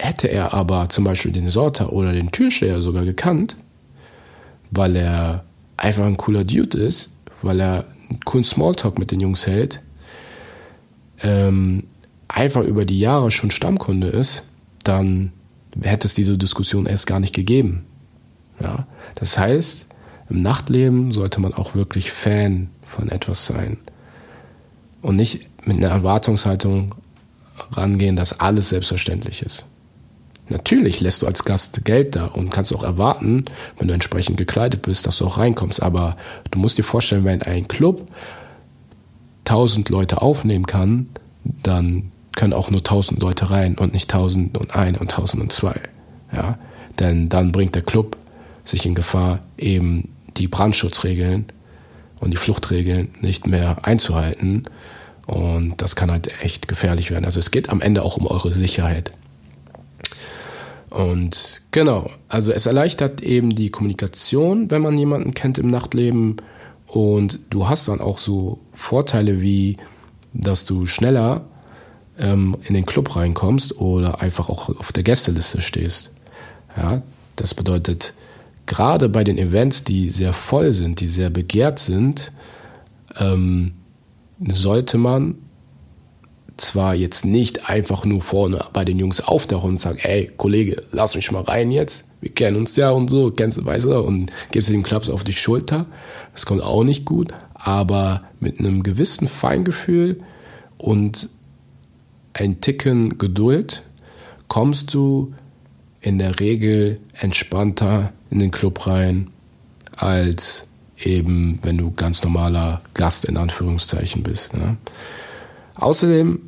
hätte 0.00 0.26
er 0.26 0.52
aber 0.54 0.88
zum 0.88 1.04
Beispiel 1.04 1.30
den 1.30 1.46
Sorter 1.46 1.92
oder 1.92 2.12
den 2.12 2.32
Türsteher 2.32 2.82
sogar 2.82 3.04
gekannt, 3.04 3.56
weil 4.72 4.96
er 4.96 5.44
einfach 5.76 6.04
ein 6.04 6.16
cooler 6.16 6.42
Dude 6.42 6.78
ist, 6.78 7.12
weil 7.42 7.60
er 7.60 7.84
einen 8.10 8.18
coolen 8.24 8.42
Smalltalk 8.42 8.98
mit 8.98 9.12
den 9.12 9.20
Jungs 9.20 9.46
hält, 9.46 9.80
ähm, 11.22 11.84
einfach 12.28 12.62
über 12.62 12.84
die 12.84 12.98
Jahre 12.98 13.30
schon 13.30 13.50
Stammkunde 13.50 14.08
ist, 14.08 14.44
dann 14.84 15.32
hätte 15.82 16.06
es 16.06 16.14
diese 16.14 16.38
Diskussion 16.38 16.86
erst 16.86 17.06
gar 17.06 17.20
nicht 17.20 17.34
gegeben. 17.34 17.84
Ja? 18.60 18.86
Das 19.14 19.38
heißt, 19.38 19.86
im 20.30 20.42
Nachtleben 20.42 21.10
sollte 21.10 21.40
man 21.40 21.54
auch 21.54 21.74
wirklich 21.74 22.10
Fan 22.10 22.68
von 22.86 23.08
etwas 23.08 23.46
sein 23.46 23.78
und 25.02 25.16
nicht 25.16 25.48
mit 25.64 25.78
einer 25.78 25.92
Erwartungshaltung 25.92 26.94
rangehen, 27.72 28.16
dass 28.16 28.40
alles 28.40 28.68
selbstverständlich 28.68 29.42
ist. 29.42 29.64
Natürlich 30.50 31.00
lässt 31.00 31.22
du 31.22 31.26
als 31.26 31.44
Gast 31.44 31.84
Geld 31.84 32.16
da 32.16 32.26
und 32.26 32.50
kannst 32.50 32.74
auch 32.74 32.82
erwarten, 32.82 33.44
wenn 33.78 33.88
du 33.88 33.94
entsprechend 33.94 34.38
gekleidet 34.38 34.82
bist, 34.82 35.06
dass 35.06 35.18
du 35.18 35.26
auch 35.26 35.36
reinkommst. 35.36 35.82
Aber 35.82 36.16
du 36.50 36.58
musst 36.58 36.78
dir 36.78 36.84
vorstellen, 36.84 37.24
wenn 37.24 37.42
ein 37.42 37.68
Club 37.68 38.08
tausend 39.44 39.90
Leute 39.90 40.22
aufnehmen 40.22 40.66
kann, 40.66 41.08
dann 41.62 42.12
können 42.38 42.52
auch 42.52 42.70
nur 42.70 42.84
tausend 42.84 43.20
Leute 43.20 43.50
rein 43.50 43.76
und 43.76 43.92
nicht 43.92 44.08
tausend 44.08 44.56
und 44.56 44.76
ein 44.76 44.96
und 44.96 45.10
tausend 45.10 45.42
und 45.42 45.52
zwei. 45.52 45.80
Ja? 46.32 46.56
Denn 47.00 47.28
dann 47.28 47.50
bringt 47.50 47.74
der 47.74 47.82
Club 47.82 48.16
sich 48.64 48.86
in 48.86 48.94
Gefahr, 48.94 49.40
eben 49.56 50.14
die 50.36 50.46
Brandschutzregeln 50.46 51.46
und 52.20 52.30
die 52.30 52.36
Fluchtregeln 52.36 53.10
nicht 53.20 53.48
mehr 53.48 53.84
einzuhalten. 53.84 54.66
Und 55.26 55.74
das 55.78 55.96
kann 55.96 56.12
halt 56.12 56.30
echt 56.40 56.68
gefährlich 56.68 57.10
werden. 57.10 57.24
Also 57.24 57.40
es 57.40 57.50
geht 57.50 57.70
am 57.70 57.80
Ende 57.80 58.02
auch 58.04 58.16
um 58.16 58.28
eure 58.28 58.52
Sicherheit. 58.52 59.10
Und 60.90 61.62
genau, 61.72 62.08
also 62.28 62.52
es 62.52 62.66
erleichtert 62.66 63.20
eben 63.20 63.50
die 63.50 63.70
Kommunikation, 63.70 64.70
wenn 64.70 64.82
man 64.82 64.96
jemanden 64.96 65.34
kennt 65.34 65.58
im 65.58 65.66
Nachtleben. 65.66 66.36
Und 66.86 67.40
du 67.50 67.68
hast 67.68 67.88
dann 67.88 68.00
auch 68.00 68.18
so 68.18 68.60
Vorteile 68.72 69.42
wie, 69.42 69.76
dass 70.32 70.64
du 70.66 70.86
schneller 70.86 71.44
ähm, 72.18 72.56
in 72.64 72.74
den 72.74 72.86
Club 72.86 73.16
reinkommst 73.16 73.78
oder 73.78 74.20
einfach 74.20 74.48
auch 74.48 74.68
auf 74.78 74.92
der 74.92 75.02
Gästeliste 75.02 75.60
stehst. 75.60 76.10
Ja, 76.76 77.02
das 77.36 77.54
bedeutet, 77.54 78.14
gerade 78.66 79.08
bei 79.08 79.24
den 79.24 79.38
Events, 79.38 79.84
die 79.84 80.10
sehr 80.10 80.32
voll 80.32 80.72
sind, 80.72 81.00
die 81.00 81.08
sehr 81.08 81.30
begehrt 81.30 81.78
sind, 81.78 82.32
ähm, 83.16 83.72
sollte 84.40 84.98
man 84.98 85.36
zwar 86.56 86.94
jetzt 86.94 87.24
nicht 87.24 87.68
einfach 87.70 88.04
nur 88.04 88.20
vorne 88.20 88.64
bei 88.72 88.84
den 88.84 88.98
Jungs 88.98 89.20
auftauchen 89.20 89.70
und 89.70 89.76
sagen, 89.78 89.98
ey, 90.02 90.30
Kollege, 90.36 90.82
lass 90.90 91.14
mich 91.14 91.30
mal 91.30 91.42
rein 91.42 91.70
jetzt. 91.70 92.04
Wir 92.20 92.32
kennen 92.32 92.56
uns 92.56 92.74
ja 92.74 92.90
und 92.90 93.08
so, 93.10 93.30
kennst 93.30 93.58
du, 93.58 93.64
weißt 93.64 93.86
du, 93.86 94.00
und 94.00 94.32
gibst 94.50 94.68
den 94.68 94.82
Klaps 94.82 95.08
auf 95.08 95.22
die 95.22 95.32
Schulter. 95.32 95.86
Das 96.32 96.46
kommt 96.46 96.62
auch 96.62 96.82
nicht 96.82 97.04
gut, 97.04 97.32
aber 97.54 98.22
mit 98.40 98.58
einem 98.58 98.82
gewissen 98.82 99.28
Feingefühl 99.28 100.18
und 100.78 101.28
ein 102.38 102.60
Ticken 102.60 103.18
Geduld 103.18 103.82
kommst 104.46 104.94
du 104.94 105.34
in 106.00 106.18
der 106.18 106.38
Regel 106.38 107.00
entspannter 107.12 108.12
in 108.30 108.38
den 108.38 108.50
Club 108.50 108.86
rein, 108.86 109.30
als 109.96 110.68
eben, 110.96 111.58
wenn 111.62 111.76
du 111.76 111.90
ganz 111.90 112.22
normaler 112.22 112.80
Gast 112.94 113.24
in 113.24 113.36
Anführungszeichen 113.36 114.22
bist. 114.22 114.54
Ne? 114.54 114.76
Außerdem, 115.74 116.40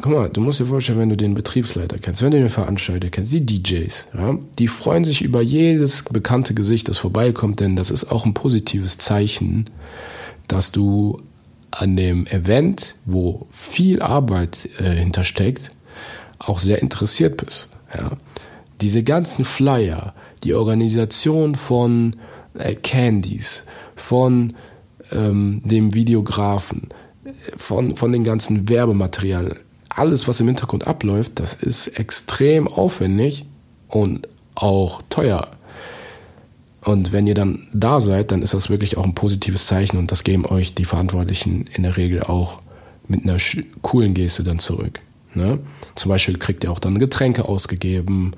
guck 0.00 0.12
mal, 0.12 0.28
du 0.28 0.40
musst 0.40 0.58
dir 0.58 0.66
vorstellen, 0.66 0.98
wenn 0.98 1.10
du 1.10 1.16
den 1.16 1.34
Betriebsleiter 1.34 1.98
kennst, 1.98 2.22
wenn 2.22 2.32
du 2.32 2.38
den 2.38 2.48
Veranstalter 2.48 3.08
kennst, 3.08 3.32
die 3.32 3.46
DJs, 3.46 4.06
ja, 4.14 4.38
die 4.58 4.68
freuen 4.68 5.04
sich 5.04 5.22
über 5.22 5.42
jedes 5.42 6.02
bekannte 6.04 6.54
Gesicht, 6.54 6.88
das 6.88 6.98
vorbeikommt, 6.98 7.60
denn 7.60 7.76
das 7.76 7.90
ist 7.92 8.10
auch 8.10 8.26
ein 8.26 8.34
positives 8.34 8.98
Zeichen, 8.98 9.66
dass 10.48 10.72
du 10.72 11.20
an 11.78 11.96
dem 11.96 12.26
Event, 12.26 12.96
wo 13.04 13.46
viel 13.50 14.00
Arbeit 14.00 14.68
äh, 14.78 14.90
hintersteckt, 14.90 15.70
auch 16.38 16.58
sehr 16.58 16.80
interessiert 16.80 17.36
bist. 17.36 17.70
Ja. 17.94 18.12
Diese 18.80 19.02
ganzen 19.02 19.44
Flyer, 19.44 20.14
die 20.42 20.54
Organisation 20.54 21.54
von 21.54 22.16
äh, 22.54 22.74
Candies, 22.74 23.64
von 23.94 24.54
ähm, 25.12 25.62
dem 25.64 25.94
Videografen, 25.94 26.88
von, 27.56 27.96
von 27.96 28.12
den 28.12 28.24
ganzen 28.24 28.68
Werbematerial, 28.68 29.56
alles, 29.88 30.28
was 30.28 30.40
im 30.40 30.46
Hintergrund 30.46 30.86
abläuft, 30.86 31.38
das 31.40 31.54
ist 31.54 31.88
extrem 31.98 32.68
aufwendig 32.68 33.46
und 33.88 34.28
auch 34.54 35.02
teuer. 35.08 35.55
Und 36.86 37.10
wenn 37.10 37.26
ihr 37.26 37.34
dann 37.34 37.66
da 37.72 38.00
seid, 38.00 38.30
dann 38.30 38.42
ist 38.42 38.54
das 38.54 38.70
wirklich 38.70 38.96
auch 38.96 39.04
ein 39.04 39.14
positives 39.16 39.66
Zeichen 39.66 39.96
und 39.96 40.12
das 40.12 40.22
geben 40.22 40.46
euch 40.46 40.76
die 40.76 40.84
Verantwortlichen 40.84 41.64
in 41.74 41.82
der 41.82 41.96
Regel 41.96 42.22
auch 42.22 42.60
mit 43.08 43.24
einer 43.24 43.38
coolen 43.82 44.14
Geste 44.14 44.44
dann 44.44 44.60
zurück. 44.60 45.00
Ne? 45.34 45.58
Zum 45.96 46.10
Beispiel 46.10 46.38
kriegt 46.38 46.62
ihr 46.62 46.70
auch 46.70 46.78
dann 46.78 47.00
Getränke 47.00 47.48
ausgegeben. 47.48 48.34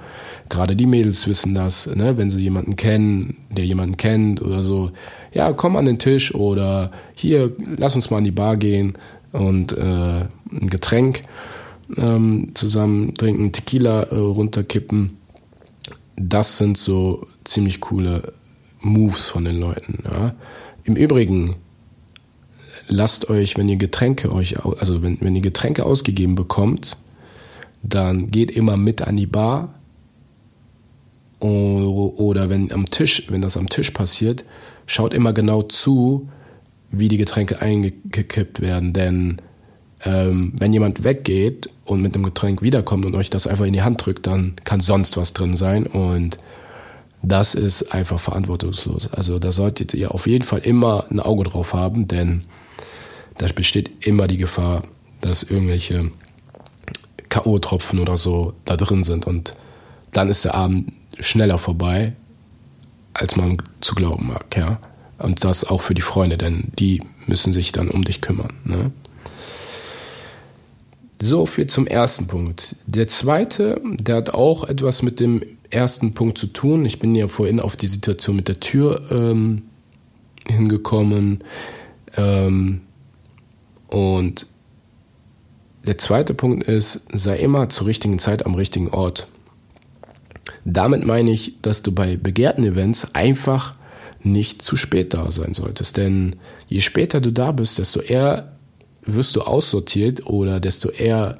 Gerade 0.48 0.76
die 0.76 0.86
Mädels 0.86 1.26
wissen 1.26 1.54
das, 1.54 1.88
ne? 1.94 2.16
wenn 2.16 2.30
sie 2.30 2.40
jemanden 2.40 2.76
kennen, 2.76 3.36
der 3.50 3.66
jemanden 3.66 3.98
kennt 3.98 4.40
oder 4.40 4.62
so. 4.62 4.92
Ja, 5.34 5.52
komm 5.52 5.76
an 5.76 5.84
den 5.84 5.98
Tisch 5.98 6.34
oder 6.34 6.90
hier, 7.14 7.52
lass 7.76 7.96
uns 7.96 8.08
mal 8.08 8.16
an 8.16 8.24
die 8.24 8.30
Bar 8.30 8.56
gehen 8.56 8.94
und 9.32 9.76
äh, 9.76 10.24
ein 10.52 10.70
Getränk 10.70 11.22
ähm, 11.98 12.52
zusammen 12.54 13.14
trinken, 13.14 13.52
Tequila 13.52 14.04
äh, 14.04 14.16
runterkippen. 14.16 15.18
Das 16.16 16.56
sind 16.56 16.78
so 16.78 17.26
ziemlich 17.44 17.80
coole 17.80 18.32
Moves 18.80 19.26
von 19.26 19.44
den 19.44 19.56
Leuten. 19.56 20.02
Ja? 20.04 20.34
Im 20.84 20.96
Übrigen, 20.96 21.56
lasst 22.86 23.28
euch, 23.30 23.56
wenn 23.56 23.68
ihr 23.68 23.76
Getränke 23.76 24.32
euch, 24.32 24.64
also 24.64 25.02
wenn, 25.02 25.20
wenn 25.20 25.36
ihr 25.36 25.42
Getränke 25.42 25.84
ausgegeben 25.84 26.34
bekommt, 26.34 26.96
dann 27.82 28.30
geht 28.30 28.50
immer 28.50 28.76
mit 28.76 29.02
an 29.02 29.16
die 29.16 29.26
Bar 29.26 29.74
oder 31.40 32.50
wenn 32.50 32.72
am 32.72 32.86
Tisch, 32.86 33.30
wenn 33.30 33.42
das 33.42 33.56
am 33.56 33.68
Tisch 33.68 33.92
passiert, 33.92 34.44
schaut 34.86 35.14
immer 35.14 35.32
genau 35.32 35.62
zu, 35.62 36.28
wie 36.90 37.08
die 37.08 37.16
Getränke 37.16 37.60
eingekippt 37.60 38.60
werden, 38.60 38.92
denn 38.92 39.40
ähm, 40.04 40.52
wenn 40.58 40.72
jemand 40.72 41.04
weggeht 41.04 41.68
und 41.84 42.02
mit 42.02 42.14
dem 42.14 42.22
Getränk 42.22 42.62
wiederkommt 42.62 43.04
und 43.04 43.14
euch 43.14 43.30
das 43.30 43.46
einfach 43.46 43.66
in 43.66 43.72
die 43.72 43.82
Hand 43.82 44.04
drückt, 44.04 44.26
dann 44.26 44.54
kann 44.64 44.80
sonst 44.80 45.16
was 45.16 45.32
drin 45.32 45.54
sein 45.54 45.86
und 45.86 46.38
das 47.22 47.54
ist 47.54 47.92
einfach 47.92 48.20
verantwortungslos. 48.20 49.12
Also 49.12 49.38
da 49.38 49.52
solltet 49.52 49.94
ihr 49.94 50.14
auf 50.14 50.26
jeden 50.26 50.44
Fall 50.44 50.60
immer 50.60 51.06
ein 51.10 51.20
Auge 51.20 51.44
drauf 51.44 51.74
haben, 51.74 52.06
denn 52.08 52.44
da 53.36 53.46
besteht 53.46 54.06
immer 54.06 54.26
die 54.26 54.36
Gefahr, 54.36 54.84
dass 55.20 55.42
irgendwelche 55.42 56.10
K.O.-Tropfen 57.28 58.00
oder 58.00 58.16
so 58.16 58.54
da 58.64 58.76
drin 58.76 59.04
sind. 59.04 59.26
Und 59.26 59.54
dann 60.12 60.28
ist 60.28 60.44
der 60.44 60.54
Abend 60.54 60.92
schneller 61.20 61.58
vorbei, 61.58 62.14
als 63.14 63.36
man 63.36 63.62
zu 63.80 63.94
glauben 63.94 64.28
mag. 64.28 64.56
Ja? 64.56 64.80
Und 65.18 65.44
das 65.44 65.64
auch 65.64 65.80
für 65.80 65.94
die 65.94 66.02
Freunde, 66.02 66.38
denn 66.38 66.72
die 66.78 67.02
müssen 67.26 67.52
sich 67.52 67.72
dann 67.72 67.90
um 67.90 68.02
dich 68.02 68.20
kümmern. 68.20 68.54
Ne? 68.64 68.92
So 71.20 71.46
viel 71.46 71.66
zum 71.66 71.86
ersten 71.86 72.26
Punkt. 72.26 72.76
Der 72.86 73.08
zweite, 73.08 73.80
der 73.84 74.16
hat 74.16 74.30
auch 74.30 74.64
etwas 74.64 75.02
mit 75.02 75.18
dem 75.18 75.42
ersten 75.70 76.14
Punkt 76.14 76.38
zu 76.38 76.46
tun. 76.46 76.84
Ich 76.84 77.00
bin 77.00 77.14
ja 77.14 77.26
vorhin 77.26 77.60
auf 77.60 77.76
die 77.76 77.88
Situation 77.88 78.36
mit 78.36 78.48
der 78.48 78.60
Tür 78.60 79.02
ähm, 79.10 79.62
hingekommen. 80.46 81.42
Ähm, 82.16 82.82
und 83.88 84.46
der 85.86 85.98
zweite 85.98 86.34
Punkt 86.34 86.64
ist, 86.64 87.02
sei 87.12 87.38
immer 87.38 87.68
zur 87.68 87.86
richtigen 87.86 88.18
Zeit 88.18 88.46
am 88.46 88.54
richtigen 88.54 88.90
Ort. 88.90 89.26
Damit 90.64 91.04
meine 91.04 91.30
ich, 91.30 91.60
dass 91.62 91.82
du 91.82 91.92
bei 91.92 92.16
begehrten 92.16 92.64
Events 92.64 93.14
einfach 93.14 93.74
nicht 94.22 94.62
zu 94.62 94.76
spät 94.76 95.14
da 95.14 95.32
sein 95.32 95.54
solltest. 95.54 95.96
Denn 95.96 96.36
je 96.68 96.80
später 96.80 97.20
du 97.20 97.32
da 97.32 97.52
bist, 97.52 97.78
desto 97.78 98.00
eher 98.00 98.57
wirst 99.14 99.36
du 99.36 99.42
aussortiert 99.42 100.26
oder 100.26 100.60
desto 100.60 100.90
eher 100.90 101.38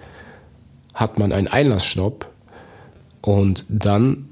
hat 0.95 1.19
man 1.19 1.33
einen 1.33 1.49
Einlassstopp 1.49 2.31
und 3.21 3.67
dann 3.69 4.29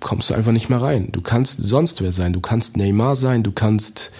kommst 0.00 0.30
du 0.30 0.34
einfach 0.34 0.52
nicht 0.52 0.68
mehr 0.70 0.80
rein. 0.80 1.08
Du 1.12 1.20
kannst 1.20 1.60
sonst 1.60 2.00
wer 2.00 2.12
sein. 2.12 2.32
Du 2.32 2.40
kannst 2.40 2.76
Neymar 2.76 3.16
sein, 3.16 3.42
du 3.42 3.52
kannst 3.52 4.12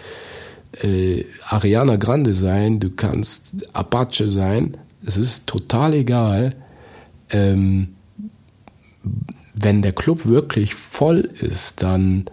äh, 0.83 1.25
Ariana 1.47 1.97
Grande 1.97 2.35
sein, 2.35 2.81
du 2.81 2.91
kannst 2.91 3.67
Apache 3.73 4.29
sein. 4.29 4.77
Es 5.05 5.17
ist 5.17 5.47
total 5.47 5.95
egal. 5.95 6.57
Ähm, 7.31 7.95
wenn 9.55 9.83
der 9.83 9.93
Club 9.93 10.27
wirklich 10.27 10.75
voll 10.75 11.19
ist, 11.19 11.83
dann 11.83 12.27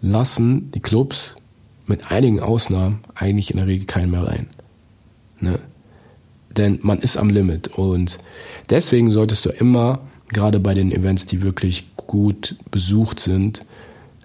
lassen 0.00 0.70
die 0.72 0.80
Clubs 0.80 1.36
mit 1.86 2.10
einigen 2.10 2.40
Ausnahmen 2.40 3.00
eigentlich 3.14 3.50
in 3.50 3.58
der 3.58 3.66
Regel 3.66 3.86
keinen 3.86 4.10
mehr 4.10 4.26
rein. 4.26 4.48
Ne? 5.40 5.58
Denn 6.50 6.78
man 6.82 7.00
ist 7.00 7.16
am 7.16 7.30
Limit 7.30 7.68
und 7.68 8.18
deswegen 8.70 9.10
solltest 9.10 9.44
du 9.44 9.50
immer, 9.50 10.00
gerade 10.28 10.58
bei 10.60 10.74
den 10.74 10.90
Events, 10.90 11.26
die 11.26 11.42
wirklich 11.42 11.96
gut 11.96 12.56
besucht 12.70 13.20
sind, 13.20 13.60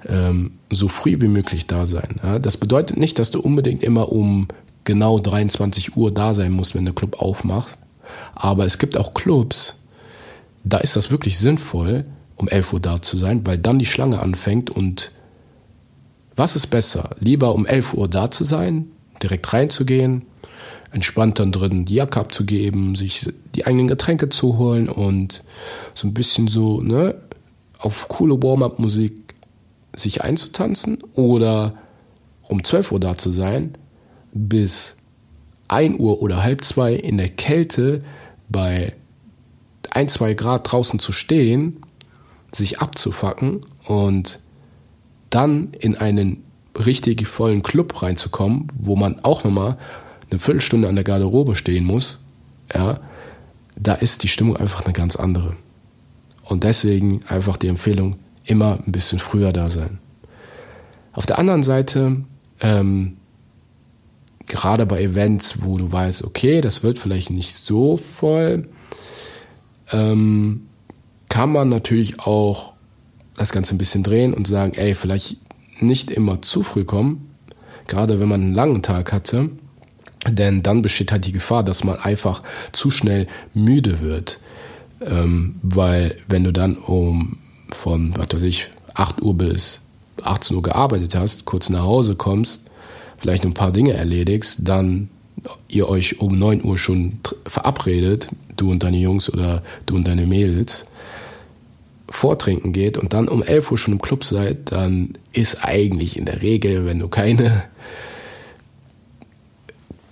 ähm, 0.08 0.54
so 0.70 0.88
früh 0.88 1.20
wie 1.22 1.28
möglich 1.28 1.68
da 1.68 1.86
sein. 1.86 2.20
Ja? 2.24 2.40
Das 2.40 2.58
bedeutet 2.58 2.98
nicht, 2.98 3.20
dass 3.20 3.32
du 3.32 3.42
unbedingt 3.42 3.84
immer 3.84 4.12
um 4.12 4.48
genau 4.84 5.20
23 5.20 5.96
Uhr 5.96 6.12
da 6.12 6.34
sein 6.34 6.54
musst, 6.54 6.74
wenn 6.74 6.86
der 6.86 6.96
Club 6.96 7.20
aufmacht. 7.20 7.78
Aber 8.34 8.66
es 8.66 8.78
gibt 8.78 8.98
auch 8.98 9.14
Clubs, 9.14 9.82
da 10.64 10.78
ist 10.78 10.96
das 10.96 11.12
wirklich 11.12 11.38
sinnvoll, 11.38 12.06
um 12.36 12.48
11 12.48 12.74
Uhr 12.74 12.80
da 12.80 13.02
zu 13.02 13.18
sein, 13.18 13.46
weil 13.46 13.58
dann 13.58 13.80
die 13.80 13.86
Schlange 13.86 14.20
anfängt 14.20 14.70
und 14.70 15.12
was 16.36 16.56
ist 16.56 16.68
besser? 16.68 17.16
Lieber 17.20 17.54
um 17.54 17.66
11 17.66 17.94
Uhr 17.94 18.08
da 18.08 18.32
zu 18.32 18.44
sein, 18.44 18.88
direkt 19.22 19.52
reinzugehen, 19.54 20.24
entspannt 20.92 21.40
dann 21.40 21.52
drin 21.52 21.86
die 21.86 21.96
Jacke 21.96 22.20
abzugeben, 22.20 22.96
sich 22.96 23.32
die 23.56 23.66
eigenen 23.66 23.88
Getränke 23.88 24.30
zu 24.30 24.58
holen 24.58 24.90
und 24.90 25.44
so 25.96 26.08
ein 26.08 26.14
bisschen 26.14 26.48
so, 26.48 26.82
ne, 26.82 27.16
auf 27.80 28.08
coole 28.10 28.42
Warm-up-Musik 28.42 29.34
sich 29.96 30.22
einzutanzen 30.22 31.00
oder 31.16 31.74
um 32.48 32.64
12 32.64 32.92
Uhr 32.92 33.00
da 33.00 33.18
zu 33.18 33.30
sein, 33.30 33.78
bis 34.34 34.98
1 35.70 36.00
Uhr 36.00 36.22
oder 36.22 36.44
halb 36.44 36.64
zwei 36.64 36.94
in 36.94 37.18
der 37.18 37.30
Kälte 37.30 38.04
bei 38.50 38.94
1, 39.90 40.14
2 40.14 40.34
Grad 40.34 40.72
draußen 40.72 41.00
zu 41.00 41.12
stehen, 41.12 41.78
sich 42.52 42.80
abzufacken 42.80 43.62
und 43.86 44.40
dann 45.30 45.74
in 45.80 45.96
einen 45.96 46.44
richtig 46.76 47.28
vollen 47.28 47.64
Club 47.64 48.02
reinzukommen, 48.02 48.68
wo 48.78 48.96
man 48.96 49.20
auch 49.22 49.44
nochmal 49.44 49.78
eine 50.32 50.40
Viertelstunde 50.40 50.88
an 50.88 50.96
der 50.96 51.04
Garderobe 51.04 51.56
stehen 51.56 51.84
muss, 51.84 52.20
ja, 52.74 53.00
da 53.76 53.94
ist 53.94 54.24
die 54.24 54.28
Stimmung 54.28 54.58
einfach 54.58 54.86
eine 54.86 54.94
ganz 54.94 55.16
andere. 55.16 55.56
Und 56.44 56.64
deswegen 56.64 57.22
einfach 57.28 57.58
die 57.58 57.68
Empfehlung, 57.68 58.18
immer 58.44 58.80
ein 58.86 58.92
bisschen 58.92 59.20
früher 59.20 59.54
da 59.54 59.70
sein. 59.70 60.00
Auf 61.14 61.26
der 61.26 61.38
anderen 61.38 61.64
Seite, 61.64 62.24
ähm, 62.60 63.18
gerade 64.48 64.86
bei 64.86 65.02
Events, 65.02 65.62
wo 65.64 65.78
du 65.78 65.92
weißt, 65.92 66.24
okay, 66.24 66.62
das 66.62 66.84
wird 66.84 66.98
vielleicht 66.98 67.30
nicht 67.30 67.56
so 67.56 67.98
voll, 67.98 68.68
ähm, 69.92 70.68
kann 71.30 71.52
man 71.52 71.70
natürlich 71.70 72.20
auch 72.20 72.74
das 73.38 73.52
Ganze 73.52 73.76
ein 73.76 73.78
bisschen 73.78 74.04
drehen 74.04 74.34
und 74.34 74.48
sagen, 74.48 74.74
ey, 74.74 74.94
vielleicht 74.94 75.38
nicht 75.80 76.12
immer 76.12 76.42
zu 76.42 76.64
früh 76.64 76.84
kommen, 76.84 77.30
gerade 77.88 78.20
wenn 78.20 78.28
man 78.28 78.42
einen 78.42 78.54
langen 78.54 78.82
Tag 78.82 79.14
hatte, 79.14 79.50
denn 80.30 80.64
dann 80.64 80.82
besteht 80.82 81.12
halt 81.12 81.26
die 81.26 81.32
Gefahr, 81.32 81.64
dass 81.64 81.84
man 81.84 81.98
einfach 81.98 82.44
zu 82.72 82.92
schnell 82.92 83.28
müde 83.54 84.02
wird. 84.02 84.40
Ähm, 85.02 85.56
weil 85.64 86.18
wenn 86.28 86.44
du 86.44 86.54
dann 86.54 86.76
um 86.76 87.40
von, 87.70 88.14
was 88.16 88.34
weiß 88.34 88.44
ich, 88.44 88.70
8 88.94 89.22
Uhr 89.22 89.36
bis 89.36 89.82
18 90.22 90.56
Uhr 90.56 90.64
gearbeitet 90.64 91.16
hast, 91.16 91.46
kurz 91.46 91.70
nach 91.70 91.84
Hause 91.84 92.16
kommst, 92.16 92.64
vielleicht 93.18 93.46
ein 93.46 93.54
paar 93.54 93.72
Dinge 93.72 93.94
erledigst, 93.94 94.60
dann 94.68 95.10
ihr 95.68 95.90
euch 95.90 96.20
um 96.20 96.38
9 96.38 96.64
Uhr 96.64 96.78
schon 96.78 97.20
verabredet, 97.48 98.28
du 98.58 98.70
und 98.70 98.84
deine 98.84 98.98
Jungs 98.98 99.32
oder 99.32 99.64
du 99.86 99.96
und 99.96 100.08
deine 100.08 100.28
Mädels, 100.28 100.86
vortrinken 102.12 102.74
geht 102.74 102.98
und 102.98 103.14
dann 103.14 103.28
um 103.28 103.42
11 103.42 103.72
Uhr 103.72 103.78
schon 103.78 103.94
im 103.96 104.02
Club 104.02 104.24
seid, 104.24 104.72
dann 104.72 105.14
ist 105.32 105.64
eigentlich 105.64 106.18
in 106.18 106.26
der 106.26 106.42
Regel, 106.42 106.86
wenn 106.86 107.00
du 107.00 107.08
keine 107.08 107.64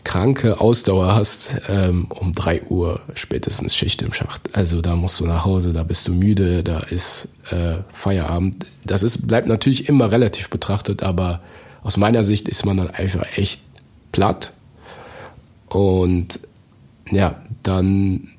kranke 0.10 0.60
Ausdauer 0.60 1.14
hast, 1.14 1.54
ähm, 1.68 2.08
um 2.10 2.34
3 2.34 2.64
Uhr 2.64 3.00
spätestens 3.14 3.76
Schicht 3.76 4.02
im 4.02 4.12
Schacht. 4.12 4.50
Also 4.54 4.82
da 4.82 4.96
musst 4.96 5.20
du 5.20 5.28
nach 5.28 5.46
Hause, 5.46 5.72
da 5.72 5.84
bist 5.84 6.08
du 6.08 6.14
müde, 6.14 6.64
da 6.64 6.80
ist 6.80 7.28
äh, 7.52 7.76
Feierabend. 7.94 8.66
Das 8.84 9.04
ist, 9.04 9.28
bleibt 9.28 9.48
natürlich 9.48 9.88
immer 9.88 10.12
relativ 10.12 10.50
betrachtet, 10.50 11.04
aber 11.04 11.42
aus 11.84 11.96
meiner 11.96 12.24
Sicht 12.24 12.50
ist 12.50 12.66
man 12.66 12.78
dann 12.78 12.90
einfach 12.90 13.38
echt 13.38 13.62
platt. 14.12 14.54
Und 15.68 16.40
ja, 17.12 17.36
dann 17.62 18.30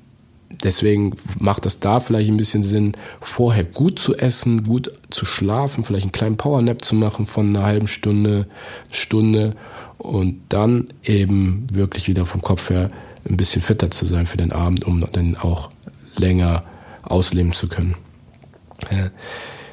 deswegen 0.65 1.15
macht 1.39 1.65
das 1.65 1.79
da 1.79 2.01
vielleicht 2.01 2.29
ein 2.29 2.35
bisschen 2.35 2.63
Sinn, 2.63 2.97
vorher 3.21 3.63
gut 3.63 3.97
zu 3.97 4.17
essen, 4.17 4.65
gut 4.65 4.91
zu 5.09 5.23
schlafen, 5.23 5.85
vielleicht 5.85 6.03
einen 6.03 6.11
kleinen 6.11 6.35
Powernap 6.35 6.83
zu 6.83 6.95
machen 6.95 7.25
von 7.25 7.55
einer 7.55 7.65
halben 7.65 7.87
Stunde, 7.87 8.47
Stunde 8.89 9.55
und 10.01 10.41
dann 10.49 10.87
eben 11.03 11.67
wirklich 11.71 12.07
wieder 12.07 12.25
vom 12.25 12.41
Kopf 12.41 12.69
her 12.69 12.89
ein 13.29 13.37
bisschen 13.37 13.61
fitter 13.61 13.91
zu 13.91 14.05
sein 14.05 14.25
für 14.25 14.37
den 14.37 14.51
Abend, 14.51 14.83
um 14.85 15.05
dann 15.11 15.37
auch 15.37 15.69
länger 16.15 16.63
ausleben 17.03 17.53
zu 17.53 17.67
können. 17.67 17.95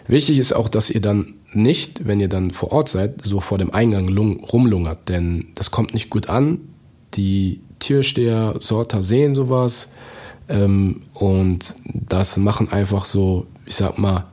Wichtig 0.06 0.38
ist 0.38 0.52
auch, 0.52 0.68
dass 0.68 0.90
ihr 0.90 1.00
dann 1.00 1.34
nicht, 1.52 2.06
wenn 2.06 2.20
ihr 2.20 2.28
dann 2.28 2.50
vor 2.50 2.72
Ort 2.72 2.90
seid, 2.90 3.24
so 3.24 3.40
vor 3.40 3.56
dem 3.56 3.72
Eingang 3.72 4.08
rumlungert, 4.08 5.08
denn 5.08 5.48
das 5.54 5.70
kommt 5.70 5.94
nicht 5.94 6.10
gut 6.10 6.28
an. 6.28 6.60
Die 7.14 7.60
Türsteher, 7.78 8.56
Sorter 8.60 9.02
sehen 9.02 9.34
sowas 9.34 9.92
ähm, 10.48 11.02
und 11.14 11.74
das 11.84 12.36
machen 12.36 12.70
einfach 12.70 13.06
so, 13.06 13.46
ich 13.64 13.76
sag 13.76 13.98
mal, 13.98 14.26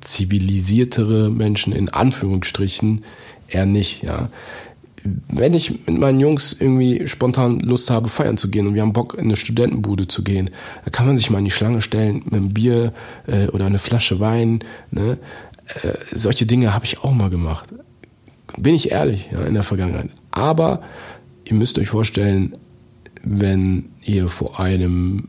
zivilisiertere 0.00 1.30
Menschen 1.30 1.72
in 1.72 1.88
Anführungsstrichen 1.88 3.02
eher 3.48 3.66
nicht, 3.66 4.04
ja. 4.04 4.28
Wenn 5.28 5.54
ich 5.54 5.86
mit 5.86 5.98
meinen 5.98 6.20
Jungs 6.20 6.56
irgendwie 6.58 7.06
spontan 7.06 7.60
Lust 7.60 7.90
habe, 7.90 8.08
feiern 8.08 8.36
zu 8.36 8.50
gehen 8.50 8.66
und 8.66 8.74
wir 8.74 8.82
haben 8.82 8.92
Bock, 8.92 9.14
in 9.14 9.24
eine 9.24 9.36
Studentenbude 9.36 10.08
zu 10.08 10.22
gehen, 10.22 10.50
da 10.84 10.90
kann 10.90 11.06
man 11.06 11.16
sich 11.16 11.30
mal 11.30 11.38
in 11.38 11.46
die 11.46 11.50
Schlange 11.50 11.82
stellen 11.82 12.22
mit 12.24 12.34
einem 12.34 12.52
Bier 12.52 12.92
äh, 13.26 13.48
oder 13.48 13.66
eine 13.66 13.78
Flasche 13.78 14.20
Wein. 14.20 14.60
Ne? 14.90 15.18
Äh, 15.82 15.94
solche 16.12 16.46
Dinge 16.46 16.74
habe 16.74 16.84
ich 16.84 17.02
auch 17.02 17.12
mal 17.12 17.30
gemacht. 17.30 17.68
Bin 18.58 18.74
ich 18.74 18.90
ehrlich, 18.90 19.30
ja, 19.32 19.42
in 19.44 19.54
der 19.54 19.62
Vergangenheit. 19.62 20.10
Aber 20.30 20.82
ihr 21.44 21.54
müsst 21.54 21.78
euch 21.78 21.88
vorstellen, 21.88 22.54
wenn 23.22 23.86
ihr 24.02 24.28
vor 24.28 24.60
einem 24.60 25.28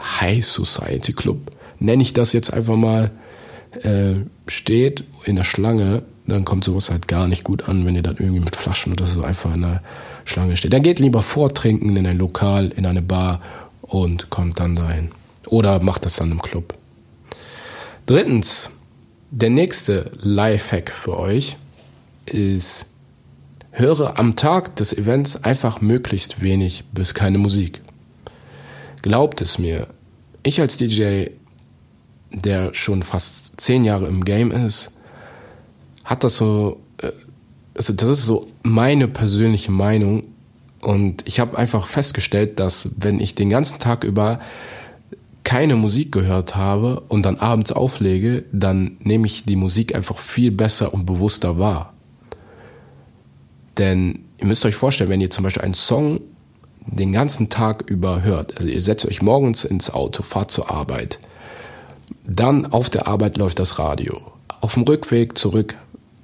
High 0.00 0.44
Society 0.44 1.12
Club 1.12 1.52
nenne 1.82 2.02
ich 2.02 2.12
das 2.12 2.32
jetzt 2.32 2.52
einfach 2.52 2.76
mal, 2.76 3.10
äh, 3.82 4.14
steht 4.46 5.04
in 5.24 5.36
der 5.36 5.44
Schlange, 5.44 6.02
dann 6.26 6.44
kommt 6.44 6.64
sowas 6.64 6.90
halt 6.90 7.08
gar 7.08 7.26
nicht 7.26 7.44
gut 7.44 7.68
an, 7.68 7.84
wenn 7.84 7.96
ihr 7.96 8.02
dann 8.02 8.16
irgendwie 8.16 8.40
mit 8.40 8.56
Flaschen 8.56 8.92
oder 8.92 9.06
so 9.06 9.22
einfach 9.22 9.54
in 9.54 9.62
der 9.62 9.82
Schlange 10.24 10.56
steht. 10.56 10.72
Dann 10.72 10.82
geht 10.82 10.98
lieber 10.98 11.22
vortrinken 11.22 11.96
in 11.96 12.06
ein 12.06 12.18
Lokal, 12.18 12.68
in 12.68 12.86
eine 12.86 13.02
Bar 13.02 13.40
und 13.82 14.30
kommt 14.30 14.60
dann 14.60 14.74
dahin. 14.74 15.10
Oder 15.48 15.82
macht 15.82 16.04
das 16.04 16.16
dann 16.16 16.30
im 16.30 16.40
Club. 16.40 16.74
Drittens, 18.06 18.70
der 19.30 19.50
nächste 19.50 20.12
Lifehack 20.20 20.90
für 20.90 21.18
euch 21.18 21.56
ist, 22.26 22.86
höre 23.70 24.18
am 24.18 24.36
Tag 24.36 24.76
des 24.76 24.96
Events 24.96 25.42
einfach 25.42 25.80
möglichst 25.80 26.42
wenig 26.42 26.84
bis 26.92 27.14
keine 27.14 27.38
Musik. 27.38 27.80
Glaubt 29.02 29.40
es 29.40 29.58
mir, 29.58 29.88
ich 30.42 30.60
als 30.60 30.76
DJ 30.76 31.26
der 32.32 32.74
schon 32.74 33.02
fast 33.02 33.60
zehn 33.60 33.84
Jahre 33.84 34.06
im 34.06 34.24
Game 34.24 34.50
ist, 34.50 34.92
hat 36.04 36.24
das 36.24 36.36
so, 36.36 36.80
äh, 36.98 37.12
also 37.76 37.92
das 37.92 38.08
ist 38.08 38.26
so 38.26 38.48
meine 38.62 39.08
persönliche 39.08 39.72
Meinung 39.72 40.24
und 40.80 41.26
ich 41.26 41.40
habe 41.40 41.56
einfach 41.56 41.86
festgestellt, 41.86 42.58
dass 42.58 42.90
wenn 42.96 43.20
ich 43.20 43.34
den 43.34 43.50
ganzen 43.50 43.78
Tag 43.78 44.04
über 44.04 44.40
keine 45.44 45.76
Musik 45.76 46.12
gehört 46.12 46.56
habe 46.56 47.00
und 47.08 47.24
dann 47.24 47.36
abends 47.36 47.72
auflege, 47.72 48.44
dann 48.52 48.96
nehme 49.00 49.26
ich 49.26 49.44
die 49.44 49.56
Musik 49.56 49.94
einfach 49.94 50.18
viel 50.18 50.50
besser 50.50 50.94
und 50.94 51.06
bewusster 51.06 51.58
wahr. 51.58 51.92
Denn 53.78 54.24
ihr 54.38 54.46
müsst 54.46 54.64
euch 54.64 54.74
vorstellen, 54.74 55.10
wenn 55.10 55.20
ihr 55.20 55.30
zum 55.30 55.44
Beispiel 55.44 55.62
einen 55.62 55.74
Song 55.74 56.20
den 56.86 57.12
ganzen 57.12 57.48
Tag 57.48 57.82
über 57.88 58.22
hört, 58.22 58.56
also 58.56 58.68
ihr 58.68 58.80
setzt 58.80 59.06
euch 59.06 59.22
morgens 59.22 59.64
ins 59.64 59.90
Auto, 59.90 60.22
fahrt 60.22 60.50
zur 60.50 60.70
Arbeit, 60.70 61.18
dann 62.24 62.66
auf 62.66 62.90
der 62.90 63.06
Arbeit 63.06 63.36
läuft 63.36 63.58
das 63.58 63.78
Radio. 63.78 64.20
Auf 64.60 64.74
dem 64.74 64.82
Rückweg 64.82 65.38
zurück 65.38 65.76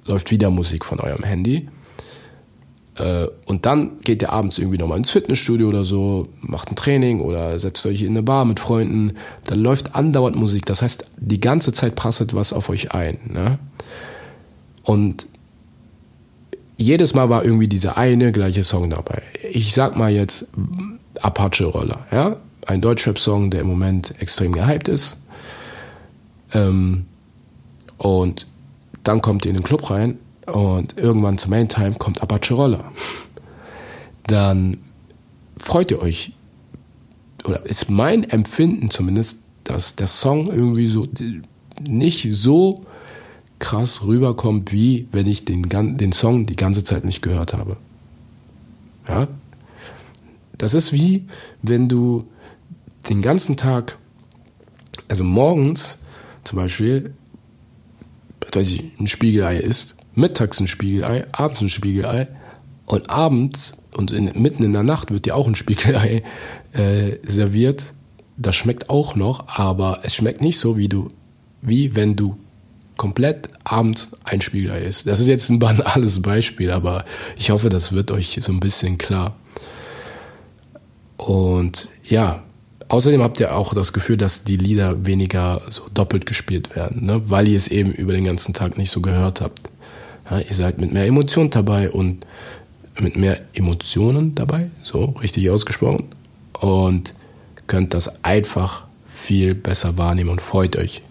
läuft 0.09 0.31
wieder 0.31 0.49
Musik 0.49 0.83
von 0.83 0.99
eurem 0.99 1.23
Handy. 1.23 1.69
Äh, 2.95 3.27
und 3.45 3.65
dann 3.65 3.99
geht 4.01 4.21
ihr 4.21 4.31
abends 4.31 4.57
irgendwie 4.57 4.77
nochmal 4.77 4.97
ins 4.97 5.11
Fitnessstudio 5.11 5.69
oder 5.69 5.85
so, 5.85 6.27
macht 6.41 6.69
ein 6.69 6.75
Training 6.75 7.21
oder 7.21 7.57
setzt 7.57 7.85
euch 7.85 8.01
in 8.01 8.09
eine 8.09 8.23
Bar 8.23 8.43
mit 8.43 8.59
Freunden. 8.59 9.13
Dann 9.45 9.59
läuft 9.59 9.95
andauernd 9.95 10.35
Musik. 10.35 10.65
Das 10.65 10.81
heißt, 10.81 11.05
die 11.17 11.39
ganze 11.39 11.71
Zeit 11.71 11.95
prasselt 11.95 12.33
was 12.33 12.51
auf 12.51 12.69
euch 12.69 12.91
ein. 12.91 13.19
Ne? 13.31 13.59
Und 14.83 15.27
jedes 16.77 17.13
Mal 17.13 17.29
war 17.29 17.45
irgendwie 17.45 17.67
dieser 17.67 17.97
eine 17.97 18.31
gleiche 18.31 18.63
Song 18.63 18.89
dabei. 18.89 19.21
Ich 19.51 19.73
sag 19.73 19.95
mal 19.95 20.11
jetzt 20.11 20.47
Apache 21.21 21.65
Roller, 21.65 22.05
ja? 22.11 22.37
Ein 22.65 22.81
Deutschrap-Song, 22.81 23.49
der 23.49 23.61
im 23.61 23.67
Moment 23.67 24.13
extrem 24.19 24.51
gehypt 24.51 24.87
ist. 24.87 25.17
Ähm, 26.53 27.05
und 27.97 28.45
dann 29.03 29.21
kommt 29.21 29.45
ihr 29.45 29.51
in 29.51 29.57
den 29.57 29.63
Club 29.63 29.89
rein 29.89 30.17
und 30.45 30.97
irgendwann 30.97 31.37
zum 31.37 31.51
Main 31.51 31.69
Time 31.69 31.95
kommt 31.97 32.21
Apache 32.21 32.53
Roller. 32.53 32.91
Dann 34.27 34.77
freut 35.57 35.91
ihr 35.91 36.01
euch, 36.01 36.33
oder 37.45 37.65
ist 37.65 37.89
mein 37.89 38.23
Empfinden 38.23 38.89
zumindest, 38.89 39.39
dass 39.63 39.95
der 39.95 40.07
Song 40.07 40.47
irgendwie 40.47 40.87
so 40.87 41.07
nicht 41.87 42.27
so 42.31 42.85
krass 43.59 44.03
rüberkommt, 44.03 44.71
wie 44.71 45.07
wenn 45.11 45.27
ich 45.27 45.45
den, 45.45 45.63
den 45.63 46.11
Song 46.11 46.45
die 46.45 46.55
ganze 46.55 46.83
Zeit 46.83 47.05
nicht 47.05 47.21
gehört 47.21 47.53
habe. 47.53 47.77
Ja? 49.07 49.27
Das 50.57 50.73
ist 50.73 50.91
wie, 50.91 51.25
wenn 51.61 51.87
du 51.87 52.25
den 53.09 53.21
ganzen 53.21 53.57
Tag, 53.57 53.97
also 55.07 55.23
morgens 55.23 55.99
zum 56.43 56.57
Beispiel, 56.57 57.13
ich, 58.55 58.83
ein 58.99 59.07
Spiegelei 59.07 59.57
isst, 59.57 59.95
mittags 60.15 60.59
ein 60.59 60.67
Spiegelei, 60.67 61.25
abends 61.31 61.61
ein 61.61 61.69
Spiegelei 61.69 62.27
und 62.85 63.09
abends 63.09 63.77
und 63.95 64.11
in, 64.11 64.31
mitten 64.35 64.63
in 64.63 64.73
der 64.73 64.83
Nacht 64.83 65.11
wird 65.11 65.25
dir 65.25 65.35
auch 65.35 65.47
ein 65.47 65.55
Spiegelei 65.55 66.23
äh, 66.73 67.17
serviert. 67.23 67.93
Das 68.37 68.55
schmeckt 68.55 68.89
auch 68.89 69.15
noch, 69.15 69.47
aber 69.47 69.99
es 70.03 70.15
schmeckt 70.15 70.41
nicht 70.41 70.59
so, 70.59 70.77
wie 70.77 70.87
du, 70.87 71.11
wie 71.61 71.95
wenn 71.95 72.15
du 72.15 72.37
komplett 72.97 73.49
abends 73.63 74.09
ein 74.23 74.41
Spiegelei 74.41 74.81
isst. 74.81 75.07
Das 75.07 75.19
ist 75.19 75.27
jetzt 75.27 75.49
ein 75.49 75.59
banales 75.59 76.21
Beispiel, 76.21 76.71
aber 76.71 77.05
ich 77.37 77.49
hoffe, 77.49 77.69
das 77.69 77.91
wird 77.91 78.11
euch 78.11 78.37
so 78.41 78.51
ein 78.51 78.59
bisschen 78.59 78.97
klar. 78.97 79.35
Und 81.17 81.87
ja, 82.03 82.43
Außerdem 82.89 83.21
habt 83.21 83.39
ihr 83.39 83.55
auch 83.55 83.75
das 83.75 83.93
Gefühl, 83.93 84.17
dass 84.17 84.43
die 84.43 84.57
Lieder 84.57 85.05
weniger 85.05 85.61
so 85.69 85.83
doppelt 85.93 86.25
gespielt 86.25 86.75
werden, 86.75 87.05
ne? 87.05 87.29
weil 87.29 87.47
ihr 87.47 87.57
es 87.57 87.67
eben 87.67 87.91
über 87.93 88.13
den 88.13 88.23
ganzen 88.23 88.55
Tag 88.55 88.79
nicht 88.79 88.89
so 88.89 88.99
gehört 88.99 89.41
habt. 89.41 89.61
Ja, 90.29 90.39
ihr 90.39 90.53
seid 90.53 90.79
mit 90.79 90.91
mehr 90.91 91.05
Emotion 91.05 91.51
dabei 91.51 91.91
und 91.91 92.25
mit 92.99 93.15
mehr 93.15 93.41
Emotionen 93.53 94.33
dabei, 94.33 94.71
so 94.81 95.05
richtig 95.21 95.49
ausgesprochen, 95.51 96.05
und 96.59 97.13
könnt 97.67 97.93
das 97.93 98.23
einfach 98.23 98.85
viel 99.07 99.53
besser 99.53 99.97
wahrnehmen 99.97 100.31
und 100.31 100.41
freut 100.41 100.75
euch. 100.75 101.03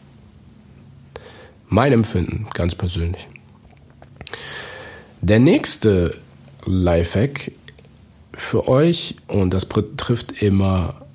Mein 1.69 1.93
Empfinden, 1.93 2.49
ganz 2.55 2.75
persönlich. 2.75 3.29
Der 5.21 5.39
nächste 5.39 6.17
Lifehack 6.65 7.53
für 8.33 8.67
euch, 8.67 9.15
und 9.29 9.55
das 9.55 9.65
betrifft 9.65 10.43
immer 10.43 11.08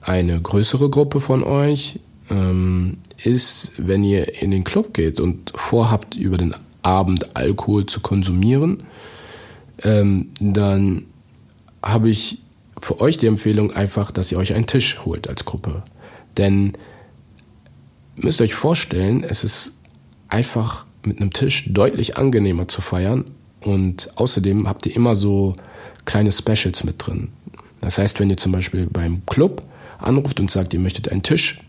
eine 0.00 0.40
größere 0.40 0.90
Gruppe 0.90 1.20
von 1.20 1.42
euch 1.42 2.00
ähm, 2.30 2.98
ist, 3.22 3.72
wenn 3.76 4.04
ihr 4.04 4.40
in 4.42 4.50
den 4.50 4.64
Club 4.64 4.94
geht 4.94 5.20
und 5.20 5.52
vorhabt, 5.54 6.14
über 6.14 6.38
den 6.38 6.54
Abend 6.82 7.36
Alkohol 7.36 7.86
zu 7.86 8.00
konsumieren, 8.00 8.84
ähm, 9.82 10.30
dann 10.40 11.06
habe 11.82 12.08
ich 12.08 12.38
für 12.80 13.00
euch 13.00 13.18
die 13.18 13.26
Empfehlung 13.26 13.72
einfach, 13.72 14.10
dass 14.10 14.32
ihr 14.32 14.38
euch 14.38 14.54
einen 14.54 14.66
Tisch 14.66 15.04
holt 15.04 15.28
als 15.28 15.44
Gruppe. 15.44 15.82
Denn 16.36 16.72
müsst 18.16 18.40
euch 18.40 18.54
vorstellen, 18.54 19.22
es 19.24 19.44
ist 19.44 19.78
einfach 20.28 20.86
mit 21.04 21.20
einem 21.20 21.32
Tisch 21.32 21.72
deutlich 21.72 22.16
angenehmer 22.16 22.68
zu 22.68 22.80
feiern 22.80 23.26
und 23.60 24.10
außerdem 24.16 24.68
habt 24.68 24.86
ihr 24.86 24.96
immer 24.96 25.14
so 25.14 25.54
kleine 26.04 26.32
Specials 26.32 26.84
mit 26.84 27.06
drin. 27.06 27.28
Das 27.80 27.98
heißt, 27.98 28.20
wenn 28.20 28.30
ihr 28.30 28.36
zum 28.36 28.52
Beispiel 28.52 28.86
beim 28.86 29.22
Club 29.26 29.62
anruft 30.02 30.40
und 30.40 30.50
sagt, 30.50 30.74
ihr 30.74 30.80
möchtet 30.80 31.10
einen 31.10 31.22
Tisch 31.22 31.60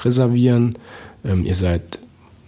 reservieren, 0.00 0.78
ähm, 1.24 1.44
ihr 1.44 1.54
seid 1.54 1.98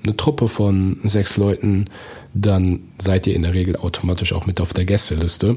eine 0.05 0.17
Truppe 0.17 0.49
von 0.49 1.01
sechs 1.03 1.37
Leuten, 1.37 1.87
dann 2.35 2.81
seid 2.99 3.27
ihr 3.27 3.35
in 3.35 3.43
der 3.43 3.55
Regel 3.55 3.77
automatisch 3.77 4.33
auch 4.33 4.47
mit 4.47 4.61
auf 4.61 4.73
der 4.75 4.85
Gästeliste 4.85 5.57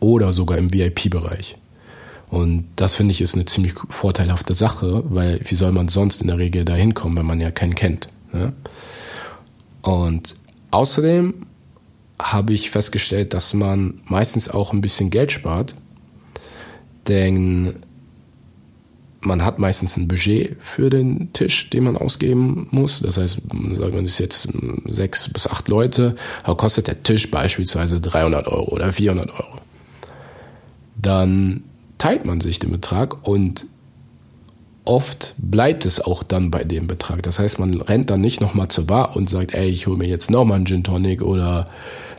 oder 0.00 0.32
sogar 0.32 0.58
im 0.58 0.72
VIP-Bereich. 0.72 1.56
Und 2.30 2.66
das 2.76 2.94
finde 2.94 3.12
ich 3.12 3.20
ist 3.20 3.34
eine 3.34 3.44
ziemlich 3.44 3.74
vorteilhafte 3.90 4.54
Sache, 4.54 5.04
weil 5.06 5.40
wie 5.44 5.54
soll 5.54 5.72
man 5.72 5.88
sonst 5.88 6.20
in 6.20 6.28
der 6.28 6.38
Regel 6.38 6.64
da 6.64 6.74
hinkommen, 6.74 7.16
wenn 7.18 7.26
man 7.26 7.40
ja 7.40 7.50
keinen 7.50 7.74
kennt. 7.74 8.08
Ne? 8.32 8.52
Und 9.82 10.34
außerdem 10.70 11.34
habe 12.18 12.52
ich 12.52 12.70
festgestellt, 12.70 13.34
dass 13.34 13.54
man 13.54 14.00
meistens 14.06 14.48
auch 14.48 14.72
ein 14.72 14.80
bisschen 14.80 15.10
Geld 15.10 15.30
spart, 15.30 15.74
denn 17.06 17.74
man 19.24 19.44
hat 19.44 19.58
meistens 19.58 19.96
ein 19.96 20.08
Budget 20.08 20.56
für 20.60 20.90
den 20.90 21.32
Tisch, 21.32 21.70
den 21.70 21.84
man 21.84 21.96
ausgeben 21.96 22.68
muss. 22.70 23.00
Das 23.00 23.18
heißt, 23.18 23.38
sagen 23.72 23.92
wir, 23.94 24.02
es 24.02 24.10
ist 24.10 24.18
jetzt 24.18 24.48
sechs 24.86 25.28
bis 25.32 25.46
acht 25.46 25.68
Leute, 25.68 26.14
aber 26.42 26.56
kostet 26.56 26.86
der 26.86 27.02
Tisch 27.02 27.30
beispielsweise 27.30 28.00
300 28.00 28.46
Euro 28.46 28.72
oder 28.72 28.92
400 28.92 29.30
Euro. 29.30 29.58
dann 30.96 31.64
teilt 31.98 32.24
man 32.24 32.40
sich 32.40 32.58
den 32.58 32.70
Betrag 32.70 33.26
und 33.26 33.66
oft 34.84 35.34
bleibt 35.38 35.86
es 35.86 36.00
auch 36.00 36.22
dann 36.22 36.50
bei 36.50 36.64
dem 36.64 36.86
Betrag. 36.86 37.22
Das 37.22 37.38
heißt, 37.38 37.58
man 37.58 37.80
rennt 37.80 38.10
dann 38.10 38.20
nicht 38.20 38.40
nochmal 38.40 38.68
zur 38.68 38.86
Bar 38.86 39.16
und 39.16 39.28
sagt, 39.30 39.54
ey, 39.54 39.68
ich 39.68 39.86
hole 39.86 39.96
mir 39.96 40.08
jetzt 40.08 40.30
nochmal 40.30 40.56
einen 40.56 40.66
Gin 40.66 40.84
Tonic 40.84 41.22
oder 41.22 41.66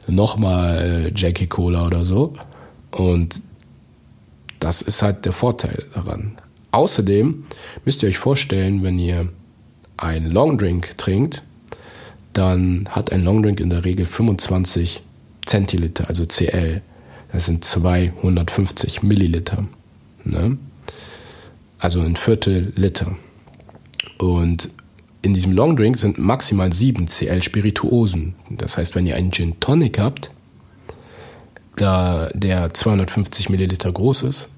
nochmal 0.08 1.06
äh, 1.08 1.12
Jackie 1.16 1.48
Cola 1.48 1.86
oder 1.86 2.06
so. 2.06 2.34
Und 2.92 3.42
das 4.60 4.82
ist 4.82 5.02
halt 5.02 5.26
der 5.26 5.34
Vorteil 5.34 5.86
daran. 5.94 6.38
Außerdem 6.76 7.46
müsst 7.86 8.04
ihr 8.04 8.10
euch 8.10 8.18
vorstellen, 8.18 8.84
wenn 8.84 9.00
ihr 9.00 9.30
einen 9.96 10.30
Longdrink 10.30 10.98
trinkt, 10.98 11.42
dann 12.34 12.90
hat 12.90 13.14
ein 13.14 13.24
Longdrink 13.24 13.62
in 13.62 13.70
der 13.70 13.86
Regel 13.86 14.06
25 14.06 15.02
Zentiliter, 15.46 16.10
also 16.10 16.26
CL. 16.26 16.82
Das 17.32 17.46
sind 17.46 17.64
250 17.64 19.04
Milliliter. 19.04 19.66
Ne? 20.26 20.58
Also 21.80 22.02
ein 22.02 22.18
Viertel 22.18 22.74
Liter. 22.76 23.16
Und 24.18 24.70
in 25.22 25.32
diesem 25.32 25.54
Longdrink 25.54 25.96
sind 25.96 26.18
maximal 26.18 26.74
7 26.74 27.08
CL 27.08 27.42
Spirituosen. 27.42 28.36
Das 28.50 28.78
heißt, 28.78 28.96
wenn 28.96 29.08
ihr 29.08 29.16
einen 29.16 29.32
Gin 29.32 29.58
Tonic 29.62 29.98
habt, 29.98 30.30
da 31.78 32.30
der 32.34 32.74
250 32.74 33.48
Milliliter 33.48 33.94
groß 33.94 34.24
ist, 34.24 34.50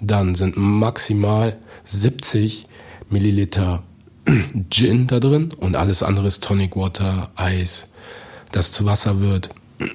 dann 0.00 0.34
sind 0.34 0.56
maximal 0.56 1.56
70 1.84 2.66
Milliliter 3.10 3.82
Gin 4.70 5.06
da 5.06 5.20
drin 5.20 5.50
und 5.58 5.76
alles 5.76 6.02
andere 6.02 6.26
ist 6.26 6.42
Tonic 6.42 6.76
Water, 6.76 7.30
Eis, 7.36 7.88
das 8.52 8.72
zu 8.72 8.86
Wasser 8.86 9.20
wird. 9.20 9.50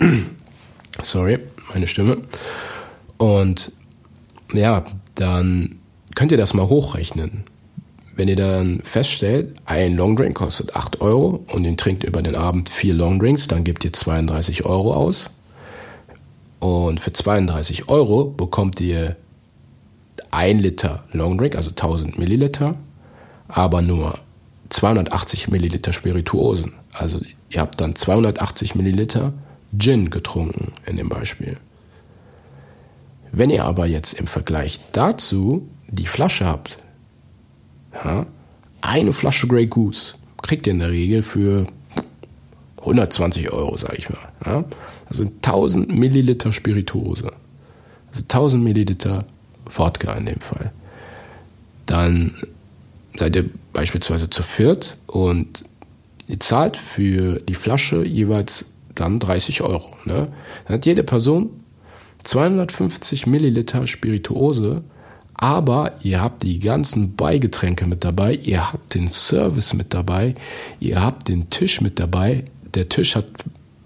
Sorry, 1.04 1.40
meine 1.74 1.88
Stimme. 1.88 2.22
Und 3.18 3.72
ja, 4.54 4.86
dann 5.16 5.80
könnt 6.16 6.32
ihr 6.32 6.38
das 6.38 6.54
mal 6.54 6.70
hochrechnen. 6.70 7.44
Wenn 8.16 8.28
ihr 8.28 8.36
dann 8.36 8.82
feststellt, 8.84 9.56
ein 9.66 9.96
Longdrink 9.96 10.36
kostet 10.36 10.76
8 10.76 11.02
Euro 11.02 11.44
und 11.52 11.64
ihr 11.64 11.78
trinkt 11.78 12.04
über 12.04 12.22
den 12.22 12.36
Abend 12.36 12.70
vier 12.70 12.94
Longdrinks, 12.94 13.48
dann 13.48 13.64
gebt 13.64 13.86
ihr 13.86 13.94
32 13.94 14.66
Euro 14.66 14.94
aus. 14.94 15.30
Und 16.60 17.00
für 17.00 17.14
32 17.14 17.88
Euro 17.88 18.26
bekommt 18.26 18.82
ihr 18.82 19.16
ein 20.32 20.60
Liter 20.60 21.04
Longdrink, 21.12 21.56
also 21.56 21.70
1000 21.70 22.18
Milliliter, 22.18 22.76
aber 23.48 23.82
nur 23.82 24.20
280 24.70 25.50
Milliliter 25.50 25.94
Spirituosen. 25.94 26.74
Also 26.94 27.20
ihr 27.50 27.62
habt 27.62 27.82
dann 27.82 27.96
280 27.96 28.76
Milliliter 28.76 29.34
Gin 29.78 30.10
getrunken 30.10 30.74
in 30.86 30.98
dem 30.98 31.10
Beispiel. 31.10 31.58
Wenn 33.32 33.50
ihr 33.50 33.66
aber 33.66 33.86
jetzt 33.86 34.14
im 34.14 34.28
Vergleich 34.28 34.80
dazu 34.92 35.68
die 35.88 36.08
Flasche 36.08 36.46
habt, 36.46 36.78
ja, 38.04 38.26
eine 38.82 39.14
Flasche 39.14 39.48
Grey 39.48 39.68
Goose 39.68 40.16
kriegt 40.42 40.68
ihr 40.68 40.74
in 40.74 40.80
der 40.80 40.92
Regel 40.92 41.22
für 41.22 41.68
120 42.78 43.52
Euro, 43.52 43.78
sage 43.78 43.98
ich 43.98 44.10
mal. 44.10 44.20
Ja. 44.46 44.64
Das 45.08 45.18
sind 45.18 45.46
1000 45.46 45.90
Milliliter 45.90 46.52
Spirituose. 46.52 47.32
Also 48.08 48.22
1000 48.22 48.64
Milliliter 48.64 49.26
Wodka 49.70 50.14
in 50.14 50.26
dem 50.26 50.42
Fall. 50.42 50.72
Dann 51.86 52.34
seid 53.18 53.36
ihr 53.36 53.50
beispielsweise 53.74 54.30
zu 54.30 54.44
viert 54.44 54.98
und 55.08 55.64
ihr 56.28 56.40
zahlt 56.40 56.78
für 56.78 57.40
die 57.40 57.56
Flasche 57.56 58.06
jeweils 58.06 58.66
dann 58.96 59.20
30 59.20 59.62
Euro. 59.62 59.96
Ne? 60.06 60.32
Dann 60.66 60.76
hat 60.76 60.86
jede 60.86 61.04
Person 61.04 61.50
250 62.24 63.28
Milliliter 63.28 63.88
Spirituose, 63.88 64.84
aber 65.34 65.94
ihr 66.02 66.22
habt 66.22 66.44
die 66.44 66.60
ganzen 66.60 67.16
Beigetränke 67.16 67.88
mit 67.88 68.04
dabei, 68.04 68.34
ihr 68.34 68.72
habt 68.72 68.94
den 68.94 69.08
Service 69.08 69.74
mit 69.74 69.94
dabei, 69.94 70.36
ihr 70.80 71.02
habt 71.02 71.30
den 71.30 71.50
Tisch 71.50 71.80
mit 71.82 71.98
dabei. 71.98 72.46
Der 72.74 72.90
Tisch 72.90 73.16
hat 73.16 73.26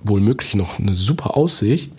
wohl 0.04 0.22
möglich 0.22 0.56
noch 0.56 0.80
eine 0.80 0.96
super 0.96 1.36
Aussicht. 1.38 1.94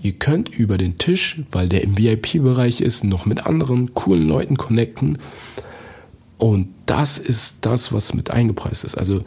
Ihr 0.00 0.12
könnt 0.12 0.48
über 0.48 0.78
den 0.78 0.98
Tisch, 0.98 1.42
weil 1.50 1.68
der 1.68 1.82
im 1.82 1.98
VIP-Bereich 1.98 2.80
ist, 2.80 3.04
noch 3.04 3.26
mit 3.26 3.46
anderen 3.46 3.94
coolen 3.94 4.26
Leuten 4.28 4.56
connecten. 4.56 5.18
Und 6.38 6.68
das 6.86 7.18
ist 7.18 7.58
das, 7.62 7.92
was 7.92 8.14
mit 8.14 8.30
eingepreist 8.30 8.84
ist. 8.84 8.96
Also 8.96 9.20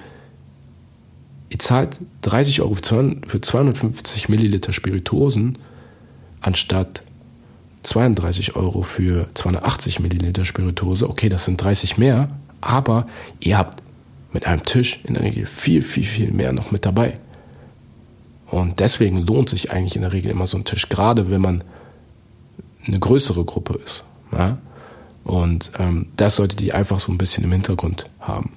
ihr 1.49 1.59
zahlt 1.59 1.99
30 2.21 2.61
Euro 2.61 2.75
für 2.75 3.41
250 3.41 4.29
Milliliter 4.29 4.73
Spirituosen 4.73 5.57
anstatt 6.41 7.03
32 7.83 8.55
Euro 8.55 8.81
für 8.83 9.29
280 9.33 9.99
Milliliter 9.99 10.45
Spirituose. 10.45 11.09
Okay, 11.09 11.29
das 11.29 11.45
sind 11.45 11.61
30 11.61 11.97
mehr, 11.97 12.29
aber 12.61 13.05
ihr 13.39 13.57
habt 13.57 13.81
mit 14.31 14.47
einem 14.47 14.63
Tisch 14.63 15.01
in 15.03 15.13
der 15.13 15.23
Regel 15.23 15.45
viel, 15.45 15.81
viel, 15.81 16.03
viel 16.03 16.31
mehr 16.31 16.53
noch 16.53 16.71
mit 16.71 16.85
dabei. 16.85 17.19
Und 18.53 18.79
deswegen 18.79 19.17
lohnt 19.17 19.49
sich 19.49 19.71
eigentlich 19.71 19.95
in 19.95 20.03
der 20.03 20.13
Regel 20.13 20.29
immer 20.29 20.45
so 20.45 20.57
ein 20.57 20.63
Tisch, 20.63 20.87
gerade 20.87 21.31
wenn 21.31 21.41
man 21.41 21.63
eine 22.85 22.99
größere 22.99 23.43
Gruppe 23.45 23.79
ist. 23.83 24.03
Ja? 24.31 24.59
Und 25.23 25.71
ähm, 25.79 26.09
das 26.17 26.35
solltet 26.35 26.61
ihr 26.61 26.75
einfach 26.75 26.99
so 26.99 27.11
ein 27.11 27.17
bisschen 27.17 27.43
im 27.45 27.51
Hintergrund 27.51 28.03
haben. 28.19 28.53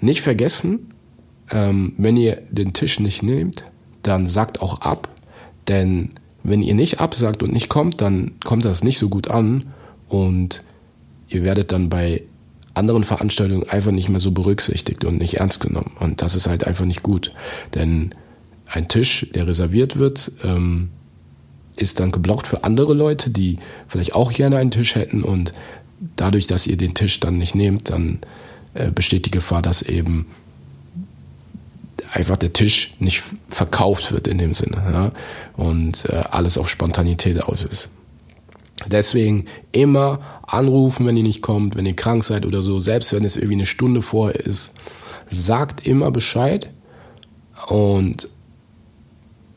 Nicht 0.00 0.22
vergessen, 0.22 0.94
ähm, 1.50 1.92
wenn 1.98 2.16
ihr 2.16 2.40
den 2.50 2.72
Tisch 2.72 3.00
nicht 3.00 3.22
nehmt, 3.22 3.64
dann 4.02 4.26
sagt 4.26 4.62
auch 4.62 4.80
ab, 4.80 5.08
denn 5.68 6.08
wenn 6.42 6.62
ihr 6.62 6.74
nicht 6.74 7.00
absagt 7.00 7.42
und 7.42 7.52
nicht 7.52 7.68
kommt, 7.68 8.00
dann 8.00 8.32
kommt 8.46 8.64
das 8.64 8.82
nicht 8.82 8.96
so 8.96 9.10
gut 9.10 9.28
an 9.28 9.74
und 10.08 10.64
ihr 11.28 11.42
werdet 11.42 11.70
dann 11.70 11.90
bei 11.90 12.22
anderen 12.72 13.04
Veranstaltungen 13.04 13.68
einfach 13.68 13.92
nicht 13.92 14.08
mehr 14.08 14.20
so 14.20 14.30
berücksichtigt 14.30 15.04
und 15.04 15.18
nicht 15.18 15.34
ernst 15.34 15.60
genommen. 15.60 15.94
Und 16.00 16.22
das 16.22 16.34
ist 16.34 16.46
halt 16.46 16.66
einfach 16.66 16.86
nicht 16.86 17.02
gut. 17.02 17.34
Denn 17.74 18.14
ein 18.72 18.88
Tisch, 18.88 19.26
der 19.34 19.46
reserviert 19.46 19.98
wird, 19.98 20.32
ähm, 20.42 20.88
ist 21.76 22.00
dann 22.00 22.10
geblockt 22.10 22.46
für 22.46 22.64
andere 22.64 22.94
Leute, 22.94 23.30
die 23.30 23.58
vielleicht 23.86 24.14
auch 24.14 24.32
gerne 24.32 24.56
einen 24.56 24.70
Tisch 24.70 24.94
hätten. 24.94 25.22
Und 25.22 25.52
dadurch, 26.16 26.46
dass 26.46 26.66
ihr 26.66 26.76
den 26.76 26.94
Tisch 26.94 27.20
dann 27.20 27.38
nicht 27.38 27.54
nehmt, 27.54 27.90
dann 27.90 28.20
äh, 28.74 28.90
besteht 28.90 29.26
die 29.26 29.30
Gefahr, 29.30 29.62
dass 29.62 29.82
eben 29.82 30.26
einfach 32.10 32.36
der 32.36 32.52
Tisch 32.52 32.94
nicht 32.98 33.22
verkauft 33.48 34.12
wird 34.12 34.26
in 34.26 34.38
dem 34.38 34.54
Sinne 34.54 34.76
ja? 34.76 35.12
und 35.56 36.04
äh, 36.06 36.16
alles 36.16 36.58
auf 36.58 36.68
Spontanität 36.68 37.42
aus 37.42 37.64
ist. 37.64 37.88
Deswegen 38.86 39.46
immer 39.70 40.20
anrufen, 40.46 41.06
wenn 41.06 41.16
ihr 41.16 41.22
nicht 41.22 41.42
kommt, 41.42 41.76
wenn 41.76 41.86
ihr 41.86 41.94
krank 41.94 42.24
seid 42.24 42.44
oder 42.44 42.62
so, 42.62 42.78
selbst 42.78 43.12
wenn 43.12 43.24
es 43.24 43.36
irgendwie 43.36 43.54
eine 43.54 43.66
Stunde 43.66 44.02
vorher 44.02 44.40
ist, 44.40 44.72
sagt 45.28 45.86
immer 45.86 46.10
Bescheid 46.10 46.70
und 47.68 48.28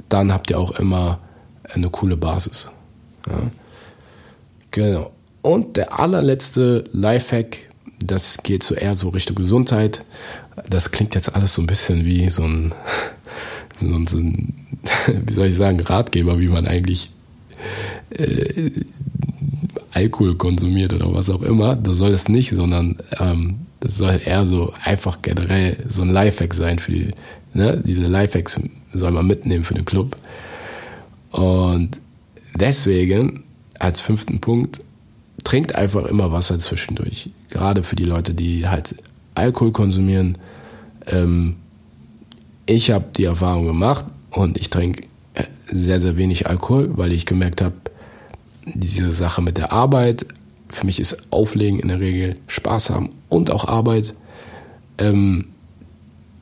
dann 0.10 0.32
habt 0.32 0.50
ihr 0.50 0.60
auch 0.60 0.72
immer 0.72 1.20
eine 1.64 1.90
coole 1.90 2.18
Basis. 2.18 2.68
Ja. 3.28 3.44
Genau. 4.72 5.12
Und 5.42 5.78
der 5.78 6.00
allerletzte 6.00 6.84
Lifehack, 6.92 7.70
das 8.00 8.40
geht 8.44 8.64
so 8.64 8.76
eher 8.76 8.96
so 8.96 9.10
Richtung 9.10 9.36
Gesundheit. 9.36 10.04
Das 10.70 10.92
klingt 10.92 11.16
jetzt 11.16 11.36
alles 11.36 11.54
so 11.54 11.62
ein 11.62 11.68
bisschen 11.68 12.06
wie 12.06 12.30
so 12.30 12.44
ein, 12.44 12.74
so 13.80 13.94
ein, 13.94 14.08
so 14.08 14.18
ein 14.18 14.66
wie 15.26 15.34
soll 15.34 15.48
ich 15.48 15.56
sagen, 15.56 15.80
Ratgeber, 15.80 16.40
wie 16.40 16.48
man 16.48 16.68
eigentlich 16.68 17.12
äh, 18.12 18.72
Alkohol 19.92 20.36
konsumiert 20.36 20.94
oder 20.94 21.14
was 21.14 21.30
auch 21.30 21.42
immer. 21.42 21.76
Das 21.76 21.98
soll 21.98 22.12
es 22.12 22.28
nicht, 22.28 22.52
sondern 22.52 22.98
ähm, 23.20 23.60
das 23.80 23.98
soll 23.98 24.20
eher 24.24 24.46
so 24.46 24.74
einfach 24.84 25.22
generell 25.22 25.78
so 25.88 26.02
ein 26.02 26.10
Lifehack 26.10 26.54
sein 26.54 26.80
für 26.80 26.92
die, 26.92 27.12
ne? 27.54 27.82
Diese 27.86 28.04
Lifehacks 28.04 28.60
soll 28.98 29.12
man 29.12 29.28
mitnehmen 29.28 29.64
für 29.64 29.74
den 29.74 29.86
Club. 29.86 30.18
Und 31.32 32.00
deswegen 32.56 33.44
als 33.80 34.02
fünften 34.02 34.40
Punkt, 34.40 34.80
trinkt 35.44 35.76
einfach 35.76 36.06
immer 36.06 36.32
Wasser 36.32 36.60
zwischendurch. 36.60 37.30
Gerade 37.50 37.84
für 37.84 37.96
die 37.96 38.04
Leute, 38.06 38.34
die 38.34 38.68
halt 38.68 38.96
Alkohol 39.36 39.72
konsumieren. 39.72 40.38
Ähm, 41.06 41.58
ich 42.66 42.92
habe 42.92 43.06
die 43.16 43.26
Erfahrung 43.26 43.66
gemacht 43.66 44.06
und 44.32 44.58
ich 44.58 44.70
trinke 44.70 45.04
äh, 45.34 45.44
sehr, 45.72 46.00
sehr 46.00 46.18
wenig 46.18 46.48
Alkohol, 46.48 46.98
weil 46.98 47.12
ich 47.12 47.26
gemerkt 47.26 47.62
habe, 47.62 47.76
diese 48.66 49.12
Sache 49.12 49.42
mit 49.42 49.58
der 49.58 49.72
Arbeit, 49.72 50.26
für 50.70 50.86
mich 50.86 51.00
ist 51.00 51.32
Auflegen 51.32 51.80
in 51.80 51.90
der 51.90 52.00
Regel 52.00 52.38
Spaß 52.48 52.90
haben 52.90 53.10
und 53.30 53.52
auch 53.52 53.66
Arbeit. 53.66 54.16
Ähm, 54.98 55.50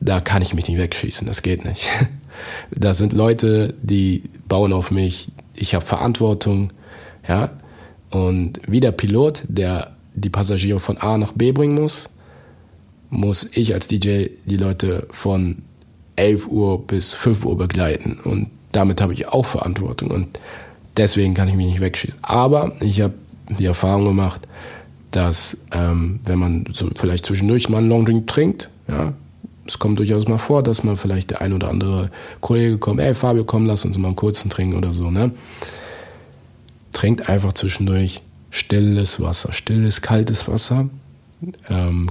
da 0.00 0.20
kann 0.20 0.42
ich 0.42 0.54
mich 0.54 0.66
nicht 0.68 0.78
wegschießen, 0.78 1.26
das 1.26 1.42
geht 1.42 1.64
nicht. 1.64 1.90
Da 2.70 2.94
sind 2.94 3.12
Leute, 3.12 3.74
die 3.82 4.24
bauen 4.48 4.72
auf 4.72 4.90
mich. 4.90 5.28
Ich 5.54 5.74
habe 5.74 5.84
Verantwortung, 5.84 6.72
ja. 7.28 7.50
Und 8.10 8.60
wie 8.66 8.80
der 8.80 8.92
Pilot, 8.92 9.42
der 9.48 9.92
die 10.14 10.30
Passagiere 10.30 10.80
von 10.80 10.98
A 10.98 11.18
nach 11.18 11.32
B 11.32 11.52
bringen 11.52 11.74
muss, 11.74 12.08
muss 13.10 13.48
ich 13.52 13.74
als 13.74 13.88
DJ 13.88 14.26
die 14.44 14.56
Leute 14.56 15.06
von 15.10 15.62
11 16.16 16.46
Uhr 16.48 16.86
bis 16.86 17.12
5 17.12 17.44
Uhr 17.44 17.56
begleiten. 17.56 18.18
Und 18.22 18.50
damit 18.72 19.00
habe 19.00 19.12
ich 19.12 19.28
auch 19.28 19.46
Verantwortung. 19.46 20.10
Und 20.10 20.38
deswegen 20.96 21.34
kann 21.34 21.48
ich 21.48 21.54
mich 21.54 21.66
nicht 21.66 21.80
wegschießen. 21.80 22.18
Aber 22.22 22.72
ich 22.80 23.00
habe 23.00 23.14
die 23.58 23.66
Erfahrung 23.66 24.04
gemacht, 24.04 24.42
dass 25.10 25.58
ähm, 25.72 26.20
wenn 26.24 26.38
man 26.38 26.66
so 26.72 26.88
vielleicht 26.94 27.26
zwischendurch 27.26 27.68
mal 27.68 27.78
einen 27.78 27.88
Longdrink 27.88 28.26
trinkt, 28.26 28.68
ja, 28.88 29.14
es 29.66 29.78
kommt 29.78 29.98
durchaus 29.98 30.28
mal 30.28 30.38
vor, 30.38 30.62
dass 30.62 30.84
man 30.84 30.96
vielleicht 30.96 31.30
der 31.30 31.40
ein 31.40 31.52
oder 31.52 31.68
andere 31.68 32.10
Kollege 32.40 32.78
kommt, 32.78 33.00
ey 33.00 33.14
Fabio, 33.14 33.44
komm, 33.44 33.66
lass 33.66 33.84
uns 33.84 33.98
mal 33.98 34.08
einen 34.08 34.16
kurzen 34.16 34.50
trinken 34.50 34.76
oder 34.76 34.92
so, 34.92 35.10
ne? 35.10 35.32
Trinkt 36.92 37.28
einfach 37.28 37.52
zwischendurch 37.52 38.20
stilles 38.50 39.20
Wasser, 39.20 39.52
stilles, 39.52 40.02
kaltes 40.02 40.46
Wasser. 40.46 40.88
Ähm, 41.68 42.10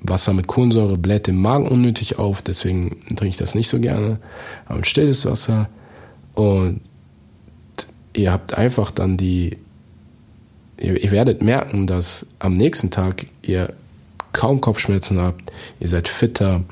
Wasser 0.00 0.32
mit 0.32 0.46
Kohlensäure 0.46 0.98
bläht 0.98 1.26
den 1.26 1.36
Magen 1.36 1.66
unnötig 1.66 2.18
auf, 2.18 2.42
deswegen 2.42 3.02
trinke 3.06 3.28
ich 3.28 3.36
das 3.36 3.54
nicht 3.54 3.68
so 3.68 3.80
gerne. 3.80 4.18
Aber 4.66 4.78
ein 4.78 4.84
stilles 4.84 5.26
Wasser 5.26 5.68
und 6.34 6.80
ihr 8.14 8.32
habt 8.32 8.54
einfach 8.54 8.90
dann 8.90 9.16
die, 9.16 9.58
ihr, 10.78 11.02
ihr 11.02 11.10
werdet 11.10 11.42
merken, 11.42 11.86
dass 11.86 12.26
am 12.38 12.52
nächsten 12.52 12.90
Tag 12.90 13.26
ihr 13.42 13.74
kaum 14.34 14.60
Kopfschmerzen 14.60 15.18
habt, 15.18 15.50
ihr 15.80 15.88
seid 15.88 16.08
fitter 16.08 16.62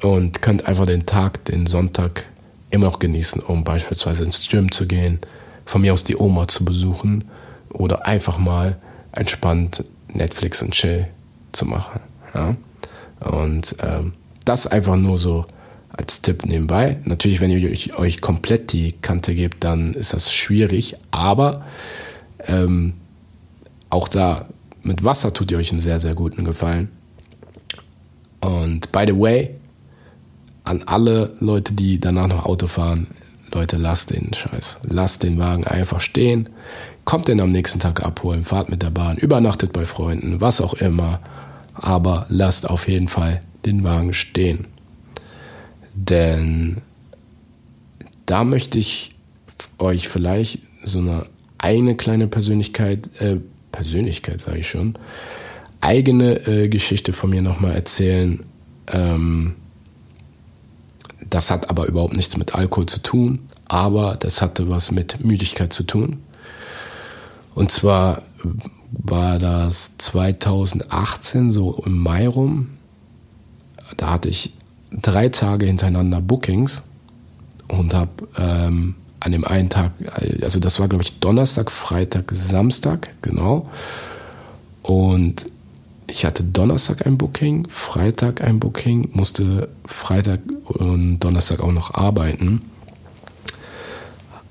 und 0.00 0.42
könnt 0.42 0.66
einfach 0.66 0.86
den 0.86 1.06
Tag, 1.06 1.44
den 1.46 1.66
Sonntag 1.66 2.26
immer 2.70 2.86
noch 2.86 3.00
genießen, 3.00 3.42
um 3.42 3.64
beispielsweise 3.64 4.24
ins 4.24 4.48
Gym 4.48 4.70
zu 4.70 4.86
gehen, 4.86 5.18
von 5.64 5.80
mir 5.80 5.92
aus 5.92 6.04
die 6.04 6.16
Oma 6.16 6.46
zu 6.46 6.64
besuchen 6.64 7.24
oder 7.70 8.06
einfach 8.06 8.38
mal 8.38 8.76
entspannt 9.12 9.84
Netflix 10.08 10.62
und 10.62 10.72
Chill 10.72 11.08
zu 11.52 11.66
machen. 11.66 12.00
Ja? 12.34 12.56
Und 13.20 13.76
ähm, 13.80 14.12
das 14.44 14.66
einfach 14.66 14.96
nur 14.96 15.18
so 15.18 15.46
als 15.88 16.22
Tipp 16.22 16.44
nebenbei. 16.44 16.98
Natürlich, 17.04 17.40
wenn 17.40 17.50
ihr 17.50 17.70
euch, 17.70 17.94
euch 17.96 18.20
komplett 18.20 18.72
die 18.72 18.92
Kante 18.92 19.34
gebt, 19.34 19.62
dann 19.64 19.92
ist 19.92 20.14
das 20.14 20.32
schwierig, 20.32 20.96
aber 21.10 21.64
ähm, 22.46 22.94
auch 23.90 24.08
da 24.08 24.46
mit 24.82 25.04
Wasser 25.04 25.32
tut 25.32 25.50
ihr 25.50 25.58
euch 25.58 25.70
einen 25.70 25.80
sehr, 25.80 26.00
sehr 26.00 26.14
guten 26.14 26.44
Gefallen. 26.44 26.88
Und 28.40 28.90
by 28.92 29.04
the 29.06 29.18
way, 29.18 29.50
an 30.64 30.82
alle 30.84 31.36
Leute, 31.40 31.74
die 31.74 32.00
danach 32.00 32.28
noch 32.28 32.44
Auto 32.44 32.66
fahren, 32.66 33.08
Leute, 33.52 33.76
lasst 33.76 34.10
den 34.10 34.32
Scheiß. 34.32 34.78
Lasst 34.82 35.22
den 35.22 35.38
Wagen 35.38 35.66
einfach 35.66 36.00
stehen. 36.00 36.48
Kommt 37.04 37.28
den 37.28 37.40
am 37.40 37.50
nächsten 37.50 37.80
Tag 37.80 38.02
abholen, 38.02 38.44
fahrt 38.44 38.70
mit 38.70 38.82
der 38.82 38.90
Bahn, 38.90 39.16
übernachtet 39.16 39.72
bei 39.72 39.84
Freunden, 39.84 40.40
was 40.40 40.60
auch 40.60 40.74
immer. 40.74 41.20
Aber 41.74 42.26
lasst 42.28 42.68
auf 42.68 42.88
jeden 42.88 43.08
Fall 43.08 43.40
den 43.66 43.84
Wagen 43.84 44.12
stehen. 44.12 44.66
Denn 45.94 46.78
da 48.26 48.44
möchte 48.44 48.78
ich 48.78 49.14
euch 49.78 50.08
vielleicht 50.08 50.60
so 50.84 50.98
eine 50.98 51.26
eine 51.62 51.94
kleine 51.94 52.26
Persönlichkeit, 52.26 53.08
äh, 53.20 53.38
Persönlichkeit 53.72 54.40
sage 54.40 54.58
ich 54.58 54.68
schon, 54.68 54.96
eigene 55.80 56.46
äh, 56.46 56.68
Geschichte 56.68 57.12
von 57.12 57.30
mir 57.30 57.42
nochmal 57.42 57.72
erzählen. 57.72 58.44
Ähm, 58.86 59.56
das 61.28 61.50
hat 61.50 61.70
aber 61.70 61.86
überhaupt 61.86 62.16
nichts 62.16 62.36
mit 62.36 62.54
Alkohol 62.54 62.86
zu 62.86 63.00
tun, 63.00 63.48
aber 63.66 64.16
das 64.16 64.42
hatte 64.42 64.68
was 64.68 64.92
mit 64.92 65.24
Müdigkeit 65.24 65.72
zu 65.72 65.82
tun. 65.82 66.22
Und 67.54 67.70
zwar 67.70 68.22
war 68.90 69.38
das 69.38 69.96
2018, 69.98 71.50
so 71.50 71.82
im 71.84 71.98
Mai 71.98 72.28
rum. 72.28 72.70
Da 73.96 74.10
hatte 74.10 74.28
ich 74.28 74.52
drei 74.90 75.28
Tage 75.28 75.66
hintereinander 75.66 76.20
Bookings 76.20 76.82
und 77.68 77.94
habe 77.94 78.10
ähm, 78.36 78.94
an 79.22 79.32
dem 79.32 79.44
einen 79.44 79.68
Tag, 79.68 79.92
also 80.42 80.58
das 80.58 80.80
war 80.80 80.88
glaube 80.88 81.04
ich 81.04 81.20
Donnerstag, 81.20 81.70
Freitag, 81.70 82.30
Samstag, 82.32 83.10
genau. 83.22 83.68
Und 84.82 85.46
ich 86.08 86.24
hatte 86.24 86.42
Donnerstag 86.42 87.06
ein 87.06 87.18
Booking, 87.18 87.68
Freitag 87.68 88.42
ein 88.42 88.58
Booking, 88.58 89.10
musste 89.12 89.68
Freitag 89.84 90.40
und 90.64 91.20
Donnerstag 91.20 91.60
auch 91.60 91.70
noch 91.70 91.94
arbeiten. 91.94 92.62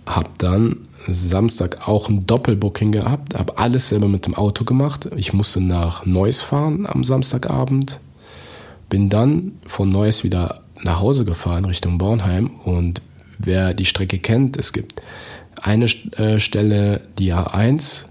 Hab 0.05 0.37
dann 0.39 0.79
Samstag 1.07 1.87
auch 1.87 2.07
ein 2.07 2.25
Doppelbooking 2.25 2.93
gehabt, 2.93 3.35
habe 3.35 3.57
alles 3.57 3.89
selber 3.89 4.07
mit 4.07 4.25
dem 4.25 4.35
Auto 4.35 4.63
gemacht. 4.63 5.09
Ich 5.17 5.33
musste 5.33 5.59
nach 5.59 6.05
Neuss 6.05 6.41
fahren 6.41 6.87
am 6.87 7.03
Samstagabend, 7.03 7.99
bin 8.89 9.09
dann 9.09 9.53
von 9.65 9.89
Neuss 9.91 10.23
wieder 10.23 10.63
nach 10.81 11.01
Hause 11.01 11.25
gefahren 11.25 11.65
Richtung 11.65 11.97
Bornheim 11.97 12.51
und 12.63 13.01
wer 13.45 13.73
die 13.73 13.85
Strecke 13.85 14.19
kennt, 14.19 14.57
es 14.57 14.73
gibt 14.73 15.03
eine 15.61 15.85
äh, 15.85 16.39
Stelle, 16.39 17.01
die 17.19 17.33
A1 17.33 18.05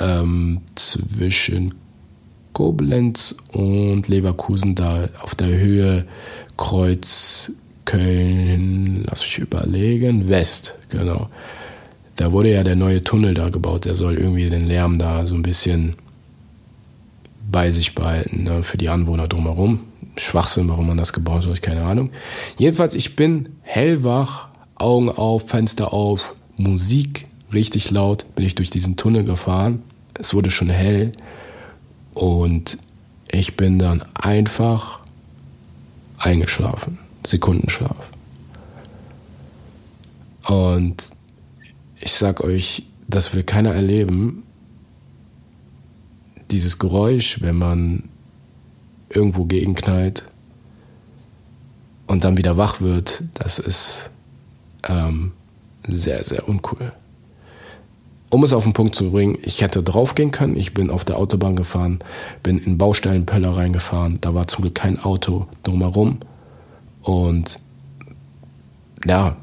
ähm, 0.00 0.60
zwischen 0.74 1.74
Koblenz 2.52 3.36
und 3.52 4.08
Leverkusen, 4.08 4.74
da 4.74 5.08
auf 5.22 5.34
der 5.34 5.48
Höhe 5.48 6.06
Kreuz 6.56 7.52
Köln, 7.84 9.04
lass 9.08 9.22
mich 9.22 9.38
überlegen, 9.38 10.28
West, 10.28 10.74
genau. 10.90 11.30
Da 12.16 12.32
wurde 12.32 12.52
ja 12.52 12.62
der 12.62 12.76
neue 12.76 13.02
Tunnel 13.02 13.32
da 13.32 13.48
gebaut, 13.48 13.86
der 13.86 13.94
soll 13.94 14.18
irgendwie 14.18 14.50
den 14.50 14.66
Lärm 14.66 14.98
da 14.98 15.26
so 15.26 15.34
ein 15.34 15.42
bisschen 15.42 15.94
bei 17.50 17.70
sich 17.70 17.94
behalten, 17.94 18.42
ne, 18.42 18.62
für 18.62 18.76
die 18.76 18.90
Anwohner 18.90 19.26
drumherum. 19.26 19.84
Schwachsinn, 20.18 20.68
warum 20.68 20.86
man 20.86 20.96
das 20.96 21.12
gebaut 21.12 21.46
hat, 21.46 21.62
keine 21.62 21.84
Ahnung. 21.84 22.10
Jedenfalls, 22.58 22.94
ich 22.94 23.16
bin 23.16 23.48
hellwach, 23.62 24.48
Augen 24.74 25.10
auf, 25.10 25.48
Fenster 25.48 25.92
auf, 25.92 26.34
Musik 26.56 27.26
richtig 27.52 27.90
laut, 27.90 28.34
bin 28.34 28.44
ich 28.44 28.54
durch 28.54 28.70
diesen 28.70 28.96
Tunnel 28.96 29.24
gefahren. 29.24 29.82
Es 30.14 30.34
wurde 30.34 30.50
schon 30.50 30.70
hell 30.70 31.12
und 32.14 32.76
ich 33.30 33.56
bin 33.56 33.78
dann 33.78 34.02
einfach 34.14 35.00
eingeschlafen. 36.18 36.98
Sekundenschlaf. 37.26 38.10
Und 40.46 41.10
ich 42.00 42.12
sag 42.12 42.42
euch, 42.42 42.84
das 43.06 43.34
will 43.34 43.42
keiner 43.42 43.74
erleben. 43.74 44.44
Dieses 46.50 46.78
Geräusch, 46.78 47.42
wenn 47.42 47.56
man 47.56 48.04
irgendwo 49.10 49.44
gegenknallt 49.44 50.24
und 52.06 52.24
dann 52.24 52.36
wieder 52.36 52.56
wach 52.56 52.80
wird, 52.80 53.22
das 53.34 53.58
ist 53.58 54.10
ähm, 54.86 55.32
sehr, 55.86 56.24
sehr 56.24 56.48
uncool. 56.48 56.92
Um 58.30 58.44
es 58.44 58.52
auf 58.52 58.64
den 58.64 58.74
Punkt 58.74 58.94
zu 58.94 59.10
bringen, 59.10 59.38
ich 59.42 59.62
hätte 59.62 59.82
draufgehen 59.82 60.30
können. 60.30 60.56
Ich 60.56 60.74
bin 60.74 60.90
auf 60.90 61.04
der 61.04 61.16
Autobahn 61.16 61.56
gefahren, 61.56 62.00
bin 62.42 62.58
in 62.58 62.76
Baustellenpöller 62.76 63.56
reingefahren. 63.56 64.18
Da 64.20 64.34
war 64.34 64.46
zum 64.48 64.62
Glück 64.62 64.74
kein 64.74 64.98
Auto 64.98 65.46
drumherum. 65.62 66.18
Und 67.02 67.56
ja, 69.06 69.36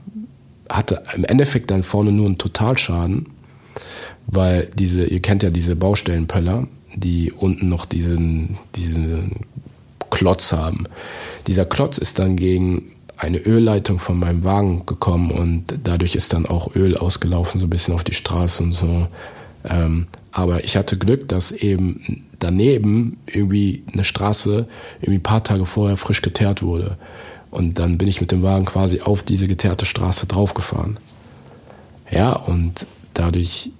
hatte 0.69 1.03
im 1.15 1.23
Endeffekt 1.23 1.71
dann 1.71 1.81
vorne 1.81 2.11
nur 2.11 2.27
einen 2.27 2.37
Totalschaden, 2.37 3.27
weil 4.27 4.69
diese, 4.75 5.05
ihr 5.05 5.21
kennt 5.21 5.41
ja 5.41 5.49
diese 5.49 5.75
Baustellenpöller, 5.75 6.67
die 6.95 7.31
unten 7.31 7.69
noch 7.69 7.85
diesen, 7.85 8.57
diesen 8.75 9.41
Klotz 10.09 10.51
haben. 10.53 10.85
Dieser 11.47 11.65
Klotz 11.65 11.97
ist 11.97 12.19
dann 12.19 12.35
gegen 12.35 12.91
eine 13.17 13.37
Ölleitung 13.39 13.99
von 13.99 14.19
meinem 14.19 14.43
Wagen 14.43 14.85
gekommen 14.85 15.31
und 15.31 15.79
dadurch 15.83 16.15
ist 16.15 16.33
dann 16.33 16.45
auch 16.45 16.75
Öl 16.75 16.97
ausgelaufen, 16.97 17.61
so 17.61 17.67
ein 17.67 17.69
bisschen 17.69 17.93
auf 17.93 18.03
die 18.03 18.13
Straße 18.13 18.61
und 18.61 18.73
so. 18.73 19.07
Ähm, 19.63 20.07
aber 20.31 20.63
ich 20.65 20.75
hatte 20.75 20.97
Glück, 20.97 21.29
dass 21.29 21.51
eben 21.51 22.25
daneben 22.39 23.17
irgendwie 23.25 23.83
eine 23.93 24.03
Straße 24.03 24.67
irgendwie 24.99 25.19
ein 25.19 25.23
paar 25.23 25.43
Tage 25.43 25.65
vorher 25.65 25.97
frisch 25.97 26.21
geteert 26.21 26.61
wurde. 26.61 26.97
Und 27.51 27.79
dann 27.79 27.97
bin 27.97 28.09
ich 28.09 28.19
mit 28.19 28.31
dem 28.31 28.43
Wagen 28.43 28.65
quasi 28.65 28.99
auf 28.99 29.23
diese 29.23 29.47
geteerte 29.47 29.85
Straße 29.85 30.25
draufgefahren. 30.25 30.97
Ja, 32.11 32.33
und 32.33 32.85
dadurch 33.13 33.71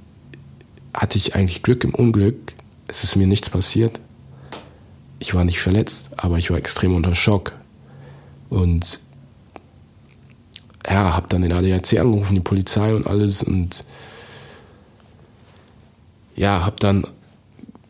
hatte 0.94 1.18
ich 1.18 1.36
eigentlich 1.36 1.62
Glück 1.62 1.84
im 1.84 1.94
Unglück. 1.94 2.54
Es 2.88 3.04
ist 3.04 3.16
mir 3.16 3.28
nichts 3.28 3.50
passiert. 3.50 4.00
Ich 5.20 5.34
war 5.34 5.44
nicht 5.44 5.60
verletzt, 5.60 6.10
aber 6.18 6.38
ich 6.38 6.52
war 6.52 6.58
extrem 6.58 6.96
unter 6.96 7.16
Schock. 7.16 7.54
Und 8.50 9.00
ja, 10.88 11.16
habe 11.16 11.28
dann 11.30 11.42
den 11.42 11.52
ADAC 11.52 12.00
angerufen, 12.00 12.36
die 12.36 12.42
Polizei 12.42 12.94
und 12.94 13.08
alles. 13.08 13.42
Und 13.42 13.86
ja, 16.36 16.66
habe 16.66 16.76
dann 16.80 17.08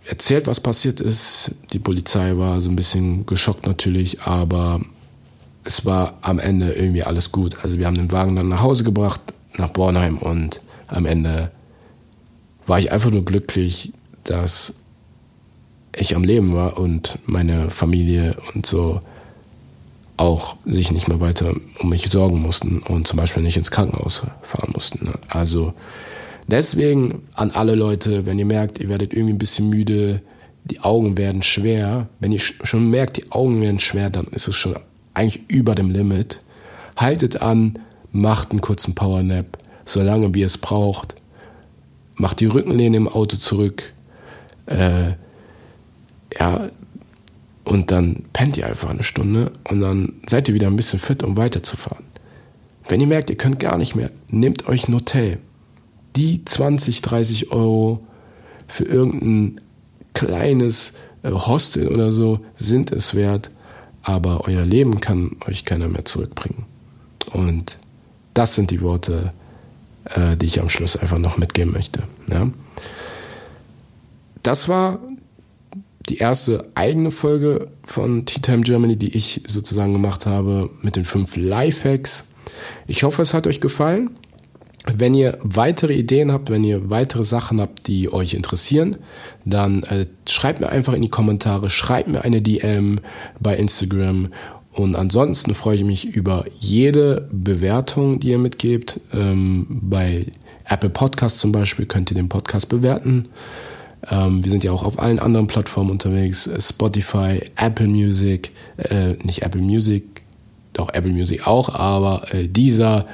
erzählt, 0.06 0.48
was 0.48 0.60
passiert 0.60 1.02
ist. 1.02 1.52
Die 1.74 1.80
Polizei 1.80 2.38
war 2.38 2.62
so 2.62 2.70
ein 2.70 2.76
bisschen 2.76 3.26
geschockt 3.26 3.66
natürlich, 3.66 4.22
aber 4.22 4.82
es 5.64 5.86
war 5.86 6.18
am 6.22 6.40
Ende 6.40 6.74
irgendwie 6.74 7.04
alles 7.04 7.32
gut. 7.32 7.64
Also 7.64 7.78
wir 7.78 7.88
haben 7.88 7.96
den 7.96 8.12
Wagen 8.12 8.36
dann 8.36 8.50
nach 8.50 8.62
Hause 8.62 8.84
gebracht, 8.84 9.20
nach 9.58 9.70
Bornheim 9.70 10.20
und 10.20 10.62
am 10.88 11.06
Ende 11.06 11.52
war 12.68 12.80
ich 12.80 12.92
einfach 12.92 13.12
nur 13.12 13.26
glücklich, 13.26 13.92
dass 14.24 14.76
ich 15.98 16.16
am 16.16 16.24
Leben 16.24 16.54
war 16.54 16.78
und 16.78 17.18
meine 17.26 17.70
Familie 17.70 18.36
und 18.54 18.66
so. 18.66 19.02
auch 20.18 20.56
sich 20.66 20.92
nicht 20.92 21.08
mehr 21.10 21.20
weiter 21.20 21.56
um 21.80 21.90
mich 21.90 22.10
sorgen 22.10 22.42
mussten 22.42 22.80
und 22.80 23.08
zum 23.08 23.18
Beispiel 23.18 23.44
nicht 23.44 23.58
ins 23.58 23.72
Krankenhaus 23.72 24.24
fahren 24.42 24.72
mussten. 24.74 25.06
Ne? 25.06 25.14
Also 25.28 25.74
deswegen 26.48 27.24
an 27.34 27.52
alle 27.52 27.76
Leute, 27.76 28.26
wenn 28.26 28.40
ihr 28.40 28.46
merkt, 28.46 28.80
ihr 28.80 28.88
werdet 28.90 29.14
irgendwie 29.14 29.34
ein 29.34 29.40
bisschen 29.40 29.70
müde, 29.70 30.22
die 30.64 30.80
Augen 30.80 31.18
werden 31.18 31.44
schwer, 31.44 32.08
wenn 32.20 32.32
ihr 32.32 32.40
schon 32.40 32.90
merkt, 32.90 33.18
die 33.18 33.32
Augen 33.32 33.62
werden 33.62 33.80
schwer, 33.80 34.10
dann 34.10 34.26
ist 34.28 34.48
es 34.48 34.56
schon 34.56 34.76
eigentlich 35.14 35.44
über 35.50 35.76
dem 35.76 35.92
Limit. 35.92 36.44
Haltet 36.96 37.42
an, 37.42 37.80
macht 38.12 38.52
einen 38.52 38.62
kurzen 38.62 38.96
Powernap, 38.96 39.58
solange 39.86 40.34
wie 40.34 40.44
es 40.44 40.58
braucht. 40.58 41.16
Macht 42.16 42.40
die 42.40 42.46
Rückenlehne 42.46 42.96
im 42.96 43.10
Auto 43.10 43.36
zurück. 43.36 43.92
Äh, 44.66 45.14
ja, 46.40 46.70
und 47.64 47.92
dann 47.92 48.26
pennt 48.32 48.58
ihr 48.58 48.68
einfach 48.68 48.90
eine 48.90 49.04
Stunde 49.04 49.52
und 49.68 49.82
dann 49.82 50.14
seid 50.28 50.48
ihr 50.48 50.54
wieder 50.54 50.68
ein 50.68 50.76
bisschen 50.76 51.00
fit, 51.00 51.24
um 51.24 51.36
weiterzufahren. 51.36 52.06
Wenn 52.88 53.02
ihr 53.02 53.08
merkt, 53.08 53.30
ihr 53.30 53.38
könnt 53.38 53.60
gar 53.60 53.78
nicht 53.78 53.96
mehr, 53.96 54.12
nehmt 54.30 54.68
euch 54.68 54.88
ein 54.88 54.94
Hotel. 54.94 55.40
Die 56.16 56.46
20, 56.46 57.02
30 57.02 57.52
Euro 57.52 58.06
für 58.68 58.86
irgendein 58.86 59.62
kleines 60.14 60.94
äh, 61.24 61.32
Hostel 61.32 61.88
oder 61.88 62.12
so 62.12 62.40
sind 62.56 62.92
es 62.92 63.16
wert, 63.16 63.50
aber 64.04 64.46
euer 64.46 64.66
Leben 64.66 65.02
kann 65.02 65.36
euch 65.48 65.66
keiner 65.66 65.88
mehr 65.88 66.06
zurückbringen. 66.06 66.66
Und 67.34 67.78
das 68.36 68.56
sind 68.56 68.70
die 68.70 68.82
Worte, 68.82 69.34
äh, 70.06 70.38
die 70.38 70.46
ich 70.46 70.62
am 70.62 70.70
Schluss 70.70 70.96
einfach 70.96 71.18
noch 71.18 71.38
mitgeben 71.38 71.74
möchte. 71.74 72.04
Ja? 72.30 72.50
Das 74.44 74.70
war 74.70 75.00
die 76.10 76.18
erste 76.18 76.70
eigene 76.76 77.12
Folge 77.12 77.68
von 77.84 78.26
Tea 78.26 78.42
Time 78.42 78.62
Germany, 78.62 78.96
die 78.98 79.16
ich 79.16 79.42
sozusagen 79.48 79.94
gemacht 79.94 80.26
habe 80.26 80.70
mit 80.82 80.96
den 80.96 81.06
fünf 81.06 81.36
Lifehacks. 81.36 82.34
Ich 82.88 83.04
hoffe, 83.04 83.22
es 83.22 83.34
hat 83.34 83.48
euch 83.48 83.62
gefallen. 83.62 84.12
Wenn 84.94 85.16
ihr 85.16 85.40
weitere 85.42 85.94
Ideen 85.94 86.32
habt, 86.32 86.52
wenn 86.52 86.64
ihr 86.64 86.92
weitere 86.92 87.24
Sachen 87.24 87.60
habt, 87.60 87.88
die 87.88 88.14
euch 88.14 88.36
interessieren, 88.36 88.98
dann 89.44 89.82
äh, 89.84 90.06
schreibt 90.30 90.62
mir 90.62 90.70
einfach 90.70 90.94
in 90.94 91.02
die 91.02 91.10
Kommentare, 91.10 91.72
schreibt 91.72 92.08
mir 92.08 92.22
eine 92.22 92.42
DM 92.42 93.00
bei 93.40 93.58
Instagram 93.58 94.30
und 94.76 94.96
ansonsten 94.96 95.56
freue 95.56 95.78
ich 95.78 95.84
mich 95.86 96.06
über 96.06 96.46
jede 96.60 97.30
Bewertung, 97.32 98.20
die 98.20 98.32
ihr 98.32 98.38
mitgebt. 98.38 99.00
Ähm, 99.14 99.80
bei 99.82 100.28
Apple 100.66 100.90
Podcasts 100.90 101.40
zum 101.40 101.54
Beispiel 101.54 101.86
könnt 101.86 102.12
ihr 102.12 102.16
den 102.16 102.28
Podcast 102.28 102.68
bewerten. 102.68 103.30
Ähm, 104.10 104.44
wir 104.44 104.52
sind 104.52 104.64
ja 104.64 104.72
auch 104.72 104.84
auf 104.84 105.00
allen 105.00 105.20
anderen 105.20 105.48
Plattformen 105.48 105.92
unterwegs. 105.92 106.50
Spotify, 106.60 107.42
Apple 107.56 107.88
Music, 107.88 108.52
äh, 108.78 109.14
nicht 109.24 109.42
Apple 109.42 109.62
Music, 109.62 110.24
doch 110.74 110.90
Apple 110.94 111.12
Music 111.12 111.48
auch, 111.48 111.70
aber 111.70 112.34
äh, 112.34 112.48
dieser. 112.48 113.06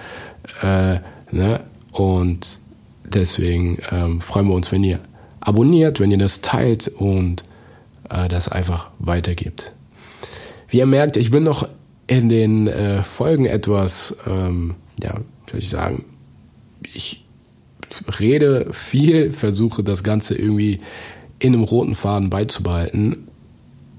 Äh, 0.62 1.00
ne? 1.32 1.62
Und 1.92 2.60
deswegen 3.04 3.78
ähm, 3.92 4.22
freuen 4.22 4.48
wir 4.48 4.56
uns, 4.56 4.72
wenn 4.72 4.84
ihr 4.84 5.00
abonniert, 5.40 6.00
wenn 6.00 6.12
ihr 6.12 6.18
das 6.18 6.42
teilt 6.42 6.88
und 6.88 7.44
äh, 8.10 8.28
das 8.28 8.48
einfach 8.48 8.92
weitergibt. 9.00 9.74
Wie 10.68 10.78
ihr 10.78 10.86
merkt, 10.86 11.18
ich 11.18 11.32
bin 11.32 11.44
noch 11.44 11.68
in 12.08 12.30
den 12.30 12.68
äh, 12.68 13.04
Folgen 13.04 13.46
etwas, 13.46 14.18
ähm, 14.26 14.76
ja, 15.02 15.20
soll 15.50 15.60
ich 15.60 15.70
sagen, 15.70 16.06
ich 16.94 17.26
rede 18.20 18.72
viel, 18.74 19.32
versuche 19.32 19.84
das 19.84 20.04
Ganze 20.04 20.36
irgendwie 20.36 20.80
in 21.40 21.54
einem 21.54 21.64
roten 21.64 21.96
Faden 21.96 22.30
beizubehalten 22.30 23.28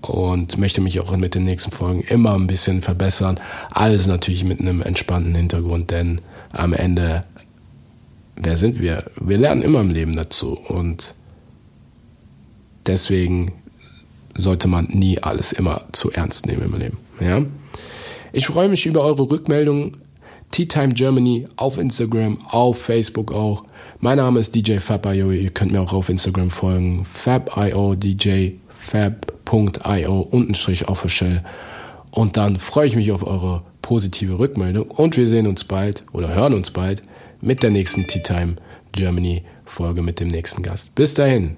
und 0.00 0.58
möchte 0.58 0.80
mich 0.80 1.00
auch 1.00 1.16
mit 1.16 1.34
den 1.34 1.44
nächsten 1.44 1.70
Folgen 1.70 2.02
immer 2.02 2.34
ein 2.34 2.46
bisschen 2.46 2.82
verbessern. 2.82 3.40
Alles 3.70 4.06
natürlich 4.06 4.44
mit 4.44 4.60
einem 4.60 4.82
entspannten 4.82 5.34
Hintergrund, 5.34 5.90
denn 5.90 6.20
am 6.50 6.72
Ende, 6.72 7.24
wer 8.36 8.56
sind 8.56 8.80
wir? 8.80 9.10
Wir 9.20 9.38
lernen 9.38 9.62
immer 9.62 9.80
im 9.80 9.90
Leben 9.90 10.14
dazu 10.14 10.58
und 10.68 11.14
deswegen 12.86 13.52
sollte 14.34 14.68
man 14.68 14.86
nie 14.86 15.18
alles 15.22 15.52
immer 15.52 15.82
zu 15.92 16.10
ernst 16.10 16.46
nehmen 16.46 16.62
im 16.62 16.76
Leben. 16.76 16.98
Ja? 17.20 17.42
Ich 18.32 18.46
freue 18.46 18.68
mich 18.68 18.86
über 18.86 19.02
eure 19.02 19.30
Rückmeldungen. 19.30 19.92
Tea 20.52 20.66
Time 20.66 20.92
Germany 20.92 21.48
auf 21.56 21.78
Instagram, 21.78 22.38
auf 22.50 22.78
Facebook 22.78 23.32
auch. 23.32 23.64
Mein 24.00 24.18
Name 24.18 24.38
ist 24.38 24.54
DJ 24.54 24.78
Fab.io. 24.78 25.30
Ihr 25.30 25.50
könnt 25.50 25.72
mir 25.72 25.80
auch 25.80 25.94
auf 25.94 26.10
Instagram 26.10 26.50
folgen. 26.50 27.06
Fab.io, 27.06 27.94
DJ 27.94 28.50
Fab.io, 28.68 30.20
untenstrich 30.20 30.88
official. 30.88 31.42
Und 32.10 32.36
dann 32.36 32.58
freue 32.58 32.86
ich 32.86 32.96
mich 32.96 33.12
auf 33.12 33.26
eure 33.26 33.62
positive 33.80 34.38
Rückmeldung. 34.38 34.90
Und 34.90 35.16
wir 35.16 35.26
sehen 35.26 35.46
uns 35.46 35.64
bald 35.64 36.04
oder 36.12 36.34
hören 36.34 36.52
uns 36.52 36.70
bald 36.70 37.00
mit 37.40 37.62
der 37.62 37.70
nächsten 37.70 38.06
Tea 38.06 38.22
Time 38.22 38.56
Germany 38.92 39.44
Folge 39.64 40.02
mit 40.02 40.20
dem 40.20 40.28
nächsten 40.28 40.62
Gast. 40.62 40.94
Bis 40.94 41.14
dahin. 41.14 41.56